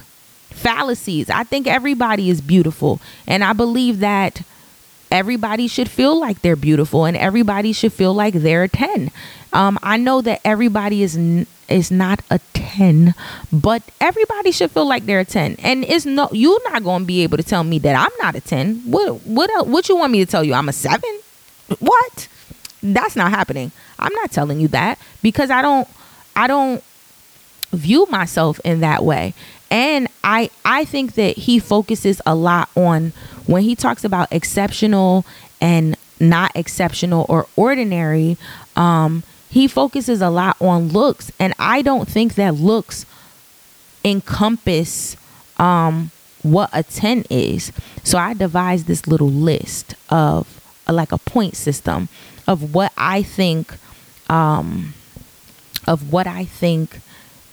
fallacies. 0.52 1.28
I 1.28 1.44
think 1.44 1.66
everybody 1.66 2.30
is 2.30 2.40
beautiful. 2.40 3.00
And 3.26 3.42
I 3.42 3.52
believe 3.52 3.98
that 4.00 4.42
everybody 5.10 5.66
should 5.66 5.90
feel 5.90 6.18
like 6.18 6.40
they're 6.42 6.56
beautiful 6.56 7.04
and 7.04 7.16
everybody 7.16 7.72
should 7.72 7.92
feel 7.92 8.14
like 8.14 8.34
they're 8.34 8.68
10. 8.68 9.10
Um, 9.52 9.78
I 9.82 9.96
know 9.96 10.20
that 10.22 10.40
everybody 10.44 11.02
is 11.02 11.16
n- 11.16 11.46
is 11.72 11.90
not 11.90 12.20
a 12.30 12.38
10, 12.54 13.14
but 13.52 13.82
everybody 14.00 14.52
should 14.52 14.70
feel 14.70 14.86
like 14.86 15.06
they're 15.06 15.20
a 15.20 15.24
10. 15.24 15.56
And 15.58 15.84
it's 15.84 16.06
no 16.06 16.28
you're 16.32 16.62
not 16.70 16.84
going 16.84 17.02
to 17.02 17.06
be 17.06 17.22
able 17.22 17.36
to 17.38 17.42
tell 17.42 17.64
me 17.64 17.78
that 17.80 17.96
I'm 17.96 18.16
not 18.20 18.36
a 18.36 18.40
10. 18.40 18.82
What 18.90 19.26
what 19.26 19.50
else, 19.50 19.68
what 19.68 19.88
you 19.88 19.96
want 19.96 20.12
me 20.12 20.24
to 20.24 20.30
tell 20.30 20.44
you? 20.44 20.54
I'm 20.54 20.68
a 20.68 20.72
7? 20.72 21.00
What? 21.80 22.28
That's 22.82 23.16
not 23.16 23.30
happening. 23.30 23.72
I'm 23.98 24.12
not 24.14 24.30
telling 24.30 24.60
you 24.60 24.68
that 24.68 24.98
because 25.22 25.50
I 25.50 25.62
don't 25.62 25.88
I 26.36 26.46
don't 26.46 26.82
view 27.72 28.06
myself 28.10 28.60
in 28.64 28.80
that 28.80 29.02
way 29.02 29.32
and 29.70 30.06
i 30.22 30.50
i 30.64 30.84
think 30.84 31.14
that 31.14 31.36
he 31.38 31.58
focuses 31.58 32.20
a 32.26 32.34
lot 32.34 32.68
on 32.76 33.12
when 33.46 33.62
he 33.62 33.74
talks 33.74 34.04
about 34.04 34.30
exceptional 34.30 35.24
and 35.60 35.96
not 36.20 36.52
exceptional 36.54 37.24
or 37.30 37.46
ordinary 37.56 38.36
um 38.76 39.22
he 39.52 39.68
focuses 39.68 40.20
a 40.20 40.30
lot 40.30 40.56
on 40.60 40.88
looks 40.88 41.30
and 41.38 41.54
i 41.58 41.82
don't 41.82 42.08
think 42.08 42.34
that 42.34 42.54
looks 42.54 43.06
encompass 44.04 45.16
um 45.58 46.10
what 46.42 46.68
a 46.72 46.82
10 46.82 47.24
is 47.30 47.70
so 48.02 48.18
i 48.18 48.34
devised 48.34 48.86
this 48.86 49.06
little 49.06 49.30
list 49.30 49.94
of 50.10 50.60
like 50.88 51.12
a 51.12 51.18
point 51.18 51.54
system 51.56 52.08
of 52.48 52.74
what 52.74 52.92
i 52.96 53.22
think 53.22 53.76
um 54.28 54.94
of 55.86 56.12
what 56.12 56.26
i 56.26 56.44
think 56.44 57.00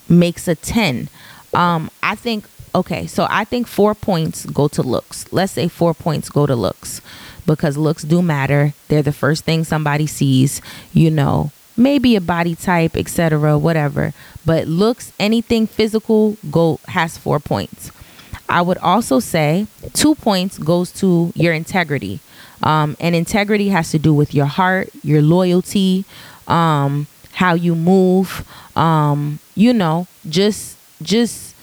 makes 0.08 0.48
a 0.48 0.56
10 0.56 1.10
um, 1.54 1.90
I 2.04 2.16
think 2.16 2.46
okay, 2.76 3.08
so 3.08 3.26
I 3.30 3.44
think 3.44 3.68
four 3.68 3.96
points 3.96 4.46
go 4.46 4.68
to 4.70 4.84
looks. 4.84 5.32
Let's 5.32 5.54
say 5.54 5.68
four 5.68 5.94
points 5.94 6.30
go 6.30 6.46
to 6.46 6.56
looks 6.56 7.02
because 7.46 7.78
looks 7.78 8.04
do 8.04 8.22
matter. 8.22 8.74
They're 8.88 9.02
the 9.02 9.12
first 9.12 9.46
thing 9.46 9.64
somebody 9.64 10.06
sees, 10.06 10.62
you 10.94 11.10
know, 11.10 11.52
maybe 11.80 12.16
a 12.16 12.22
body 12.22 12.56
type, 12.56 12.96
etc., 12.96 13.58
whatever. 13.58 14.14
But 14.46 14.68
looks, 14.68 15.14
anything 15.20 15.66
physical 15.66 16.38
go 16.52 16.80
has 16.90 17.18
four 17.18 17.40
points. 17.40 17.92
I 18.48 18.62
would 18.62 18.78
also 18.80 19.20
say 19.20 19.68
two 19.94 20.16
points 20.16 20.58
goes 20.58 20.92
to 20.94 21.32
your 21.36 21.54
integrity. 21.54 22.20
Um, 22.62 22.98
and 23.00 23.16
integrity 23.16 23.70
has 23.70 23.92
to 23.92 24.00
do 24.00 24.14
with 24.14 24.34
your 24.34 24.48
heart, 24.48 24.90
your 25.04 25.22
loyalty, 25.22 26.04
um, 26.48 27.08
how 27.34 27.54
you 27.54 27.74
move, 27.74 28.46
um, 28.76 29.40
you 29.56 29.72
know, 29.74 30.08
just 30.28 30.78
just 31.02 31.56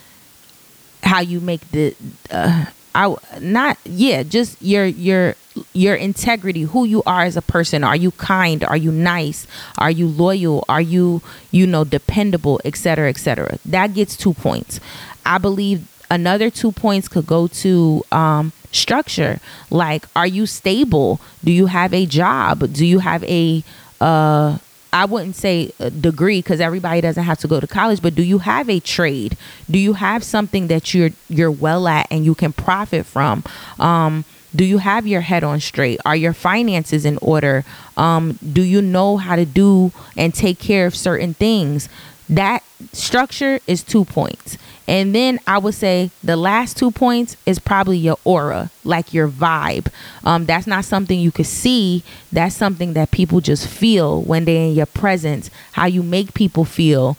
how 1.03 1.21
you 1.21 1.41
make 1.41 1.71
the 1.73 1.95
uh, 2.31 2.67
I 2.97 3.15
not 3.41 3.77
yeah, 3.85 4.23
just 4.23 4.61
your 4.63 4.87
your 4.87 5.35
your 5.75 5.95
integrity, 5.95 6.63
who 6.63 6.87
you 6.87 7.03
are 7.07 7.23
as 7.23 7.37
a 7.37 7.43
person. 7.43 7.85
Are 7.85 7.95
you 7.95 8.11
kind? 8.13 8.65
Are 8.65 8.77
you 8.77 8.91
nice? 8.91 9.47
Are 9.77 9.91
you 9.91 10.09
loyal? 10.09 10.65
Are 10.69 10.81
you 10.81 11.21
you 11.51 11.67
know 11.67 11.85
dependable, 11.85 12.59
etc., 12.65 13.11
etc. 13.11 13.59
That 13.67 13.93
gets 13.95 14.17
2 14.17 14.33
points. 14.35 14.81
I 15.27 15.37
believe 15.39 15.87
another 16.11 16.49
2 16.51 16.73
points 16.73 17.07
could 17.07 17.27
go 17.27 17.49
to 17.49 18.03
um 18.13 18.53
structure. 18.73 19.41
Like 19.71 20.07
are 20.17 20.27
you 20.27 20.47
stable? 20.47 21.21
Do 21.45 21.53
you 21.53 21.67
have 21.67 21.93
a 21.93 22.07
job? 22.07 22.73
Do 22.73 22.87
you 22.87 23.01
have 23.01 23.23
a 23.25 23.63
uh 24.01 24.59
I 24.97 25.05
wouldn't 25.05 25.37
say 25.37 25.73
a 25.79 25.91
degree 25.91 26.39
because 26.39 26.59
everybody 26.59 27.03
doesn't 27.03 27.23
have 27.23 27.39
to 27.41 27.49
go 27.49 27.61
to 27.61 27.67
college, 27.67 28.01
but 28.01 28.15
do 28.15 28.23
you 28.23 28.39
have 28.39 28.71
a 28.71 28.81
trade? 28.81 29.37
Do 29.71 29.79
you 29.79 29.93
have 29.93 30.25
something 30.25 30.69
that 30.69 30.95
you're 30.95 31.11
you're 31.29 31.51
well 31.51 31.87
at 31.87 32.07
and 32.11 32.25
you 32.25 32.35
can 32.35 32.53
profit 32.55 33.05
from? 33.05 33.45
Um, 33.79 34.25
do 34.55 34.65
you 34.65 34.79
have 34.79 35.07
your 35.07 35.21
head 35.21 35.45
on 35.45 35.61
straight? 35.61 36.01
Are 36.07 36.17
your 36.17 36.33
finances 36.33 37.05
in 37.05 37.19
order? 37.21 37.63
Um, 37.99 38.39
do 38.43 38.63
you 38.63 38.81
know 38.81 39.19
how 39.19 39.37
to 39.37 39.45
do 39.45 39.93
and 40.17 40.33
take 40.33 40.59
care 40.59 40.87
of 40.87 40.97
certain 40.97 41.35
things? 41.35 41.91
That 42.29 42.63
structure 42.93 43.61
is 43.67 43.83
two 43.83 44.05
points. 44.05 44.59
And 44.89 45.15
then 45.15 45.41
I 45.47 45.59
would 45.59 45.75
say 45.75 46.11
the 46.23 46.37
last 46.37 46.77
two 46.77 46.91
points 46.91 47.37
is 47.45 47.59
probably 47.59 47.99
your 47.99 48.19
aura, 48.25 48.71
like 48.85 49.13
your 49.13 49.29
vibe. 49.29 49.89
Um, 50.25 50.47
that's 50.47 50.67
not 50.67 50.85
something 50.85 51.19
you 51.19 51.33
could 51.33 51.47
see. 51.47 52.05
That's 52.33 52.55
something 52.55 52.93
that 52.93 53.11
people 53.11 53.41
just 53.41 53.67
feel 53.67 54.23
when 54.23 54.45
they're 54.45 54.69
in 54.69 54.75
your 54.75 54.87
presence. 54.87 55.51
How 55.73 55.87
you 55.87 56.03
make 56.03 56.35
people 56.35 56.65
feel, 56.65 57.17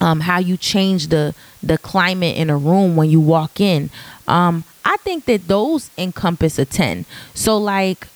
um, 0.00 0.20
how 0.20 0.38
you 0.38 0.56
change 0.56 1.08
the 1.08 1.34
the 1.62 1.76
climate 1.78 2.36
in 2.36 2.48
a 2.48 2.56
room 2.56 2.96
when 2.96 3.10
you 3.10 3.20
walk 3.20 3.60
in. 3.60 3.90
Um, 4.26 4.64
I 4.84 4.96
think 4.98 5.26
that 5.26 5.48
those 5.48 5.90
encompass 5.96 6.58
a 6.58 6.64
ten. 6.64 7.04
So 7.34 7.56
like, 7.56 8.08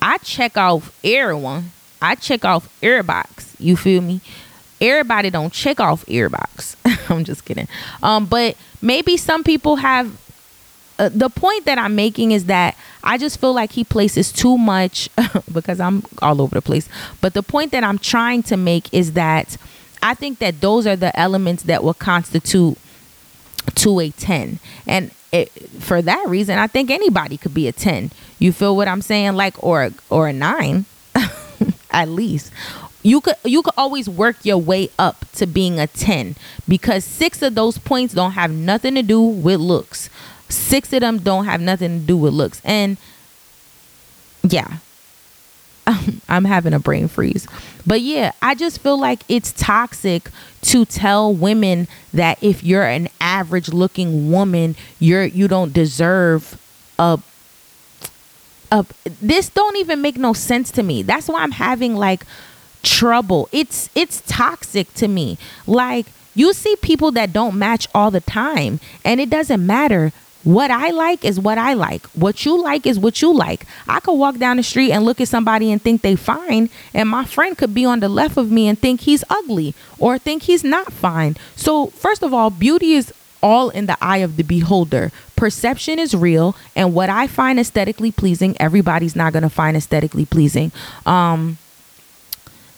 I 0.00 0.18
check 0.18 0.56
off 0.56 0.96
everyone. 1.04 1.72
I 2.00 2.16
check 2.16 2.44
off 2.44 2.68
airbox. 2.80 3.54
You 3.60 3.76
feel 3.76 4.00
me? 4.00 4.20
Everybody 4.82 5.30
don't 5.30 5.52
check 5.52 5.80
off 5.80 6.04
earbox. 6.06 6.76
I'm 7.10 7.24
just 7.24 7.44
kidding. 7.44 7.68
Um, 8.02 8.26
but 8.26 8.56
maybe 8.80 9.16
some 9.16 9.44
people 9.44 9.76
have. 9.76 10.18
Uh, 10.98 11.08
the 11.08 11.30
point 11.30 11.64
that 11.64 11.78
I'm 11.78 11.96
making 11.96 12.32
is 12.32 12.44
that 12.46 12.76
I 13.02 13.16
just 13.16 13.40
feel 13.40 13.54
like 13.54 13.72
he 13.72 13.82
places 13.82 14.30
too 14.30 14.58
much 14.58 15.08
because 15.52 15.80
I'm 15.80 16.04
all 16.20 16.40
over 16.42 16.54
the 16.54 16.62
place. 16.62 16.88
But 17.20 17.32
the 17.32 17.42
point 17.42 17.72
that 17.72 17.82
I'm 17.82 17.98
trying 17.98 18.42
to 18.44 18.56
make 18.58 18.92
is 18.92 19.14
that 19.14 19.56
I 20.02 20.14
think 20.14 20.38
that 20.40 20.60
those 20.60 20.86
are 20.86 20.94
the 20.94 21.18
elements 21.18 21.62
that 21.64 21.82
will 21.82 21.94
constitute 21.94 22.76
to 23.76 24.00
a 24.00 24.10
10. 24.10 24.58
And 24.86 25.10
it, 25.32 25.50
for 25.80 26.02
that 26.02 26.28
reason, 26.28 26.58
I 26.58 26.66
think 26.66 26.90
anybody 26.90 27.38
could 27.38 27.54
be 27.54 27.68
a 27.68 27.72
10. 27.72 28.10
You 28.38 28.52
feel 28.52 28.76
what 28.76 28.86
I'm 28.86 29.02
saying? 29.02 29.34
Like, 29.34 29.60
or, 29.62 29.90
or 30.10 30.28
a 30.28 30.32
nine 30.32 30.84
at 31.90 32.08
least 32.08 32.52
you 33.02 33.20
could 33.20 33.36
you 33.44 33.62
could 33.62 33.74
always 33.76 34.08
work 34.08 34.36
your 34.44 34.58
way 34.58 34.88
up 34.98 35.24
to 35.32 35.46
being 35.46 35.78
a 35.78 35.86
10 35.86 36.36
because 36.68 37.04
six 37.04 37.42
of 37.42 37.54
those 37.54 37.78
points 37.78 38.14
don't 38.14 38.32
have 38.32 38.50
nothing 38.50 38.94
to 38.94 39.02
do 39.02 39.20
with 39.20 39.60
looks. 39.60 40.08
Six 40.48 40.92
of 40.92 41.00
them 41.00 41.18
don't 41.18 41.46
have 41.46 41.60
nothing 41.60 42.00
to 42.00 42.06
do 42.06 42.16
with 42.16 42.32
looks. 42.32 42.60
And 42.64 42.96
yeah 44.42 44.78
i'm 46.28 46.44
having 46.44 46.72
a 46.72 46.78
brain 46.78 47.08
freeze. 47.08 47.46
But 47.86 48.00
yeah 48.02 48.32
i 48.40 48.54
just 48.54 48.80
feel 48.80 48.98
like 48.98 49.22
it's 49.28 49.52
toxic 49.52 50.30
to 50.62 50.84
tell 50.84 51.34
women 51.34 51.88
that 52.14 52.40
if 52.42 52.62
you're 52.62 52.84
an 52.84 53.08
average 53.20 53.68
looking 53.68 54.30
woman 54.30 54.76
you're 55.00 55.24
you 55.24 55.48
don't 55.48 55.72
deserve 55.72 56.60
a 56.98 57.18
a 58.70 58.86
this 59.20 59.48
don't 59.48 59.76
even 59.76 60.00
make 60.00 60.16
no 60.16 60.32
sense 60.32 60.70
to 60.70 60.82
me. 60.84 61.02
That's 61.02 61.26
why 61.26 61.42
i'm 61.42 61.50
having 61.50 61.96
like 61.96 62.24
trouble. 62.82 63.48
It's 63.52 63.88
it's 63.94 64.22
toxic 64.26 64.92
to 64.94 65.08
me. 65.08 65.38
Like 65.66 66.06
you 66.34 66.52
see 66.52 66.76
people 66.76 67.12
that 67.12 67.32
don't 67.32 67.58
match 67.58 67.88
all 67.94 68.10
the 68.10 68.20
time 68.20 68.80
and 69.04 69.20
it 69.20 69.30
doesn't 69.30 69.64
matter. 69.64 70.12
What 70.44 70.72
I 70.72 70.90
like 70.90 71.24
is 71.24 71.38
what 71.38 71.56
I 71.56 71.74
like. 71.74 72.04
What 72.08 72.44
you 72.44 72.60
like 72.60 72.84
is 72.84 72.98
what 72.98 73.22
you 73.22 73.32
like. 73.32 73.64
I 73.86 74.00
could 74.00 74.14
walk 74.14 74.38
down 74.38 74.56
the 74.56 74.64
street 74.64 74.90
and 74.90 75.04
look 75.04 75.20
at 75.20 75.28
somebody 75.28 75.70
and 75.70 75.80
think 75.80 76.02
they 76.02 76.16
fine, 76.16 76.68
and 76.92 77.08
my 77.08 77.24
friend 77.24 77.56
could 77.56 77.72
be 77.72 77.84
on 77.84 78.00
the 78.00 78.08
left 78.08 78.36
of 78.36 78.50
me 78.50 78.66
and 78.66 78.76
think 78.76 79.02
he's 79.02 79.22
ugly 79.30 79.72
or 80.00 80.18
think 80.18 80.42
he's 80.42 80.64
not 80.64 80.92
fine. 80.92 81.36
So, 81.54 81.86
first 81.88 82.24
of 82.24 82.34
all, 82.34 82.50
beauty 82.50 82.94
is 82.94 83.14
all 83.40 83.70
in 83.70 83.86
the 83.86 83.96
eye 84.00 84.18
of 84.18 84.36
the 84.36 84.42
beholder. 84.42 85.12
Perception 85.36 86.00
is 86.00 86.12
real, 86.12 86.56
and 86.74 86.92
what 86.92 87.08
I 87.08 87.28
find 87.28 87.60
aesthetically 87.60 88.10
pleasing, 88.10 88.56
everybody's 88.58 89.14
not 89.14 89.32
going 89.32 89.44
to 89.44 89.48
find 89.50 89.76
aesthetically 89.76 90.24
pleasing. 90.24 90.72
Um 91.06 91.58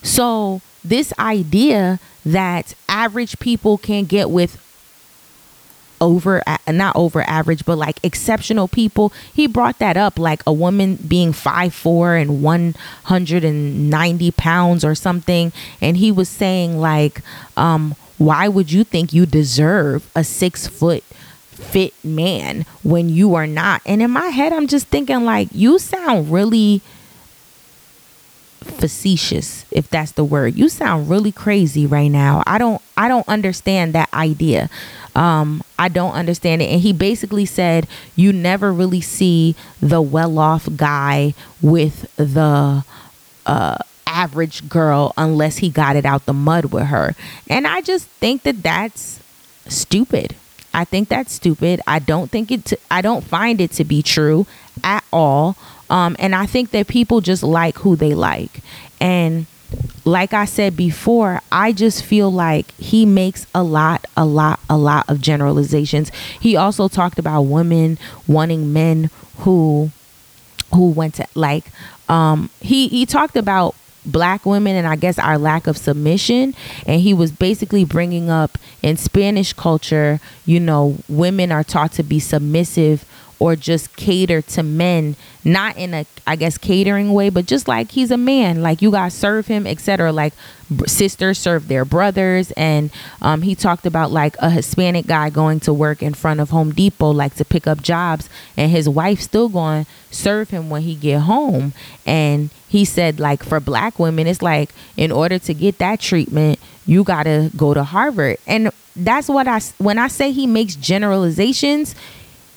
so, 0.04 0.60
this 0.84 1.12
idea 1.18 1.98
that 2.26 2.74
average 2.88 3.38
people 3.40 3.78
can 3.78 4.04
get 4.04 4.28
with 4.30 4.60
over 6.00 6.42
not 6.68 6.94
over 6.96 7.22
average 7.22 7.64
but 7.64 7.78
like 7.78 7.98
exceptional 8.02 8.68
people 8.68 9.10
he 9.32 9.46
brought 9.46 9.78
that 9.78 9.96
up 9.96 10.18
like 10.18 10.42
a 10.46 10.52
woman 10.52 10.96
being 10.96 11.32
five 11.32 11.72
four 11.72 12.16
and 12.16 12.42
190 12.42 14.30
pounds 14.32 14.84
or 14.84 14.94
something. 14.94 15.52
And 15.80 15.96
he 15.96 16.12
was 16.12 16.28
saying 16.28 16.78
like 16.78 17.22
um 17.56 17.94
why 18.18 18.46
would 18.48 18.70
you 18.70 18.84
think 18.84 19.14
you 19.14 19.24
deserve 19.24 20.10
a 20.14 20.22
six 20.22 20.66
foot 20.68 21.02
fit 21.02 21.94
man 22.04 22.66
when 22.82 23.08
you 23.08 23.34
are 23.34 23.46
not? 23.46 23.80
And 23.86 24.02
in 24.02 24.10
my 24.10 24.26
head 24.26 24.52
i'm 24.52 24.66
just 24.66 24.88
thinking 24.88 25.24
like 25.24 25.48
you 25.52 25.78
sound 25.78 26.30
really 26.30 26.82
facetious 28.66 29.64
if 29.70 29.88
that's 29.88 30.12
the 30.12 30.24
word. 30.24 30.54
You 30.54 30.68
sound 30.68 31.08
really 31.08 31.32
crazy 31.32 31.86
right 31.86 32.08
now. 32.08 32.42
I 32.46 32.58
don't 32.58 32.80
i 32.96 33.08
don't 33.08 33.28
understand 33.28 33.94
that 33.94 34.12
idea. 34.12 34.70
Um 35.14 35.62
i 35.78 35.88
don't 35.88 36.12
understand 36.12 36.62
it. 36.62 36.66
And 36.66 36.80
he 36.80 36.92
basically 36.92 37.46
said 37.46 37.86
you 38.16 38.32
never 38.32 38.72
really 38.72 39.00
see 39.00 39.54
the 39.80 40.02
well-off 40.02 40.68
guy 40.76 41.34
with 41.62 42.14
the 42.16 42.84
uh 43.46 43.78
average 44.06 44.68
girl 44.68 45.12
unless 45.16 45.58
he 45.58 45.68
got 45.68 45.96
it 45.96 46.04
out 46.04 46.26
the 46.26 46.32
mud 46.32 46.66
with 46.66 46.86
her. 46.86 47.14
And 47.48 47.66
i 47.66 47.80
just 47.80 48.06
think 48.06 48.42
that 48.42 48.62
that's 48.62 49.20
stupid. 49.68 50.36
I 50.72 50.84
think 50.84 51.08
that's 51.08 51.32
stupid. 51.32 51.80
I 51.86 51.98
don't 52.00 52.30
think 52.30 52.50
it 52.50 52.72
i 52.90 53.00
don't 53.00 53.24
find 53.24 53.60
it 53.60 53.70
to 53.72 53.84
be 53.84 54.02
true 54.02 54.46
at 54.82 55.04
all 55.12 55.56
um, 55.94 56.16
and 56.18 56.34
I 56.34 56.46
think 56.46 56.72
that 56.72 56.88
people 56.88 57.20
just 57.20 57.44
like 57.44 57.78
who 57.78 57.94
they 57.94 58.14
like. 58.14 58.62
And 59.00 59.46
like 60.04 60.34
I 60.34 60.44
said 60.44 60.76
before, 60.76 61.40
I 61.52 61.70
just 61.70 62.04
feel 62.04 62.32
like 62.32 62.72
he 62.72 63.06
makes 63.06 63.46
a 63.54 63.62
lot, 63.62 64.04
a 64.16 64.26
lot, 64.26 64.58
a 64.68 64.76
lot 64.76 65.08
of 65.08 65.20
generalizations. 65.20 66.10
He 66.40 66.56
also 66.56 66.88
talked 66.88 67.20
about 67.20 67.42
women 67.42 67.96
wanting 68.26 68.72
men 68.72 69.08
who 69.38 69.92
who 70.72 70.90
went 70.90 71.14
to 71.14 71.26
like 71.36 71.66
um 72.08 72.50
he 72.60 72.88
he 72.88 73.06
talked 73.06 73.36
about 73.36 73.76
black 74.04 74.44
women 74.44 74.74
and 74.74 74.88
I 74.88 74.96
guess 74.96 75.16
our 75.16 75.38
lack 75.38 75.68
of 75.68 75.76
submission. 75.76 76.56
And 76.86 77.00
he 77.02 77.14
was 77.14 77.30
basically 77.30 77.84
bringing 77.84 78.28
up 78.30 78.58
in 78.82 78.96
Spanish 78.96 79.52
culture, 79.52 80.20
you 80.44 80.58
know, 80.58 80.96
women 81.08 81.52
are 81.52 81.62
taught 81.64 81.92
to 81.92 82.02
be 82.02 82.18
submissive 82.18 83.04
or 83.38 83.56
just 83.56 83.96
cater 83.96 84.40
to 84.40 84.62
men 84.62 85.16
not 85.44 85.76
in 85.76 85.92
a 85.92 86.06
i 86.26 86.36
guess 86.36 86.56
catering 86.56 87.12
way 87.12 87.28
but 87.28 87.46
just 87.46 87.68
like 87.68 87.90
he's 87.92 88.10
a 88.10 88.16
man. 88.16 88.62
Like 88.62 88.82
you 88.82 88.90
guys 88.90 89.14
serve 89.14 89.46
him 89.46 89.66
etc 89.66 90.12
like 90.12 90.32
sisters 90.86 91.38
serve 91.38 91.68
their 91.68 91.84
brothers 91.84 92.50
and 92.52 92.90
um, 93.20 93.42
he 93.42 93.54
talked 93.54 93.84
about 93.86 94.10
like 94.10 94.36
a 94.38 94.50
hispanic 94.50 95.06
guy 95.06 95.28
going 95.30 95.60
to 95.60 95.72
work 95.72 96.02
in 96.02 96.14
front 96.14 96.40
of 96.40 96.50
home 96.50 96.72
depot 96.72 97.10
like 97.10 97.34
to 97.34 97.44
pick 97.44 97.66
up 97.66 97.82
jobs 97.82 98.28
and 98.56 98.70
his 98.70 98.88
wife 98.88 99.20
still 99.20 99.48
going 99.48 99.86
serve 100.10 100.50
him 100.50 100.70
when 100.70 100.82
he 100.82 100.94
get 100.94 101.20
home. 101.20 101.72
And 102.06 102.50
he 102.68 102.84
said 102.84 103.20
like 103.20 103.42
for 103.42 103.60
black 103.60 103.98
women 103.98 104.26
it's 104.26 104.42
like 104.42 104.70
in 104.96 105.12
order 105.12 105.38
to 105.38 105.54
get 105.54 105.78
that 105.78 106.00
treatment 106.00 106.58
you 106.86 107.02
got 107.04 107.24
to 107.24 107.50
go 107.56 107.74
to 107.74 107.84
harvard. 107.84 108.36
And 108.46 108.70
that's 108.96 109.28
what 109.28 109.48
i 109.48 109.58
when 109.78 109.98
i 109.98 110.06
say 110.06 110.30
he 110.30 110.46
makes 110.46 110.76
generalizations 110.76 111.96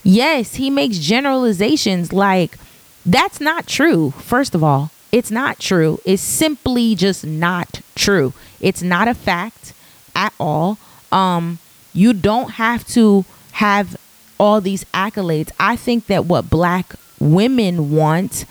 yes, 0.08 0.56
he 0.56 0.70
makes 0.70 0.98
generalizations 0.98 2.14
like 2.14 2.58
that's 3.06 3.40
not 3.40 3.68
true. 3.68 4.12
First 4.12 4.56
of 4.56 4.64
all, 4.64 4.92
it's 5.12 5.32
not 5.32 5.60
true. 5.60 6.00
It's 6.06 6.22
simply 6.22 6.96
just 6.96 7.26
not 7.26 7.82
true. 7.96 8.34
It's 8.60 8.82
not 8.82 9.08
a 9.08 9.14
fact 9.14 9.74
at 10.16 10.34
all. 10.40 10.78
Um, 11.12 11.60
you 11.94 12.14
don't 12.14 12.52
have 12.52 12.86
to 12.90 13.26
have 13.54 13.96
all 14.40 14.62
these 14.62 14.84
accolades. 14.86 15.52
I 15.60 15.76
think 15.76 16.08
that 16.08 16.26
what 16.26 16.50
black 16.50 16.96
women 17.20 17.92
want 17.92 18.46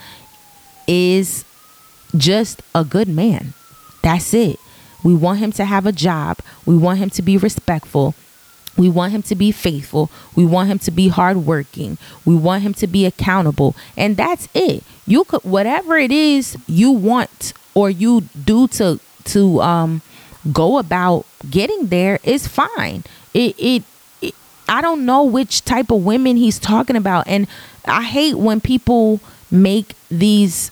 is 0.86 1.44
just 2.16 2.62
a 2.74 2.84
good 2.84 3.08
man. 3.08 3.52
That's 4.02 4.32
it. 4.34 4.58
We 5.04 5.14
want 5.14 5.38
him 5.38 5.52
to 5.52 5.64
have 5.64 5.86
a 5.86 5.92
job. 5.92 6.38
We 6.64 6.76
want 6.76 6.98
him 6.98 7.10
to 7.10 7.22
be 7.22 7.36
respectful. 7.36 8.14
We 8.76 8.88
want 8.88 9.12
him 9.12 9.22
to 9.22 9.34
be 9.34 9.52
faithful. 9.52 10.10
We 10.34 10.44
want 10.44 10.68
him 10.68 10.78
to 10.80 10.90
be 10.90 11.08
hardworking. 11.08 11.98
We 12.24 12.36
want 12.36 12.62
him 12.62 12.74
to 12.74 12.86
be 12.86 13.06
accountable. 13.06 13.74
And 13.96 14.16
that's 14.16 14.48
it. 14.54 14.82
You 15.06 15.24
could 15.24 15.44
whatever 15.44 15.96
it 15.96 16.12
is 16.12 16.56
you 16.66 16.90
want 16.90 17.52
or 17.74 17.90
you 17.90 18.22
do 18.44 18.68
to 18.68 19.00
to 19.24 19.60
um 19.60 20.02
go 20.52 20.78
about 20.78 21.26
getting 21.50 21.86
there 21.86 22.18
is 22.22 22.46
fine. 22.46 23.04
It 23.34 23.54
it, 23.58 23.82
it 24.20 24.34
I 24.68 24.80
don't 24.80 25.06
know 25.06 25.24
which 25.24 25.64
type 25.64 25.90
of 25.90 26.04
women 26.04 26.36
he's 26.36 26.58
talking 26.58 26.96
about 26.96 27.26
and 27.26 27.46
I 27.86 28.02
hate 28.02 28.34
when 28.34 28.60
people 28.60 29.20
make 29.50 29.94
these 30.10 30.70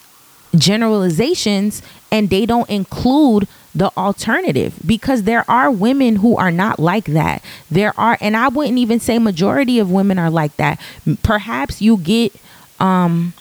generalizations 0.56 1.82
and 2.10 2.30
they 2.30 2.46
don't 2.46 2.68
include 2.68 3.48
the 3.74 3.90
alternative 3.96 4.74
because 4.86 5.24
there 5.24 5.48
are 5.50 5.70
women 5.70 6.16
who 6.16 6.36
are 6.36 6.52
not 6.52 6.78
like 6.78 7.06
that. 7.06 7.42
There 7.70 7.92
are, 7.98 8.16
and 8.20 8.36
I 8.36 8.48
wouldn't 8.48 8.78
even 8.78 9.00
say 9.00 9.18
majority 9.18 9.78
of 9.78 9.90
women 9.90 10.18
are 10.18 10.30
like 10.30 10.56
that. 10.56 10.80
Perhaps 11.22 11.82
you 11.82 11.96
get 11.96 12.32
um 12.80 13.32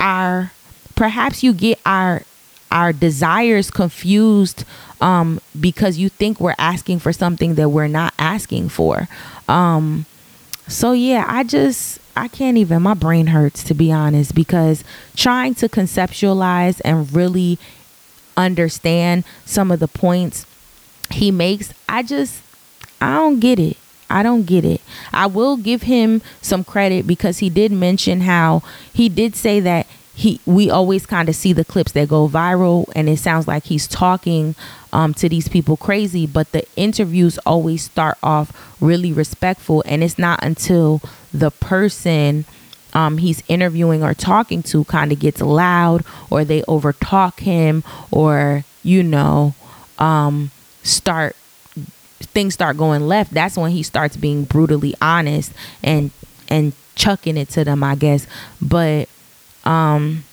our 0.00 0.52
perhaps 0.94 1.42
you 1.42 1.52
get 1.52 1.78
our 1.86 2.22
our 2.70 2.92
desires 2.92 3.70
confused 3.70 4.64
um 5.00 5.40
because 5.58 5.98
you 5.98 6.08
think 6.08 6.40
we're 6.40 6.54
asking 6.58 6.98
for 6.98 7.12
something 7.12 7.54
that 7.54 7.68
we're 7.70 7.88
not 7.88 8.14
asking 8.18 8.68
for. 8.68 9.08
Um 9.48 10.06
so 10.68 10.92
yeah, 10.92 11.24
I 11.28 11.44
just 11.44 12.00
I 12.16 12.28
can't 12.28 12.56
even 12.56 12.82
my 12.82 12.94
brain 12.94 13.28
hurts 13.28 13.62
to 13.64 13.74
be 13.74 13.92
honest 13.92 14.34
because 14.34 14.84
trying 15.14 15.54
to 15.56 15.68
conceptualize 15.68 16.80
and 16.84 17.12
really 17.14 17.58
understand 18.36 19.24
some 19.44 19.70
of 19.70 19.80
the 19.80 19.88
points 19.88 20.46
he 21.10 21.30
makes, 21.30 21.72
I 21.88 22.02
just 22.02 22.42
I 23.00 23.14
don't 23.14 23.40
get 23.40 23.58
it. 23.58 23.76
I 24.08 24.22
don't 24.22 24.44
get 24.44 24.64
it. 24.64 24.80
I 25.12 25.26
will 25.26 25.56
give 25.56 25.82
him 25.82 26.22
some 26.40 26.64
credit 26.64 27.06
because 27.06 27.38
he 27.38 27.50
did 27.50 27.72
mention 27.72 28.22
how 28.22 28.62
he 28.92 29.08
did 29.08 29.34
say 29.34 29.60
that 29.60 29.86
he 30.14 30.40
we 30.46 30.70
always 30.70 31.04
kind 31.04 31.28
of 31.28 31.36
see 31.36 31.52
the 31.52 31.64
clips 31.64 31.92
that 31.92 32.08
go 32.08 32.26
viral 32.26 32.90
and 32.96 33.08
it 33.08 33.18
sounds 33.18 33.46
like 33.46 33.64
he's 33.64 33.86
talking 33.86 34.54
um, 34.92 35.12
to 35.12 35.28
these 35.28 35.46
people 35.46 35.76
crazy 35.76 36.26
but 36.26 36.50
the 36.52 36.66
interviews 36.74 37.36
always 37.44 37.82
start 37.82 38.16
off 38.22 38.50
really 38.80 39.12
respectful 39.12 39.82
and 39.84 40.02
it's 40.02 40.18
not 40.18 40.42
until 40.42 41.02
the 41.34 41.50
person 41.50 42.46
um, 42.96 43.18
he's 43.18 43.42
interviewing 43.46 44.02
or 44.02 44.14
talking 44.14 44.62
to 44.62 44.82
kind 44.84 45.12
of 45.12 45.20
gets 45.20 45.42
loud 45.42 46.02
or 46.30 46.44
they 46.46 46.62
overtalk 46.62 47.40
him 47.40 47.84
or 48.10 48.64
you 48.82 49.02
know 49.02 49.54
um, 49.98 50.50
start 50.82 51.36
things 52.18 52.54
start 52.54 52.78
going 52.78 53.06
left 53.06 53.34
that's 53.34 53.58
when 53.58 53.70
he 53.70 53.82
starts 53.82 54.16
being 54.16 54.44
brutally 54.44 54.94
honest 55.02 55.52
and 55.82 56.10
and 56.48 56.72
chucking 56.94 57.36
it 57.36 57.50
to 57.50 57.62
them 57.62 57.84
i 57.84 57.94
guess 57.94 58.26
but 58.60 59.08
um 59.64 60.24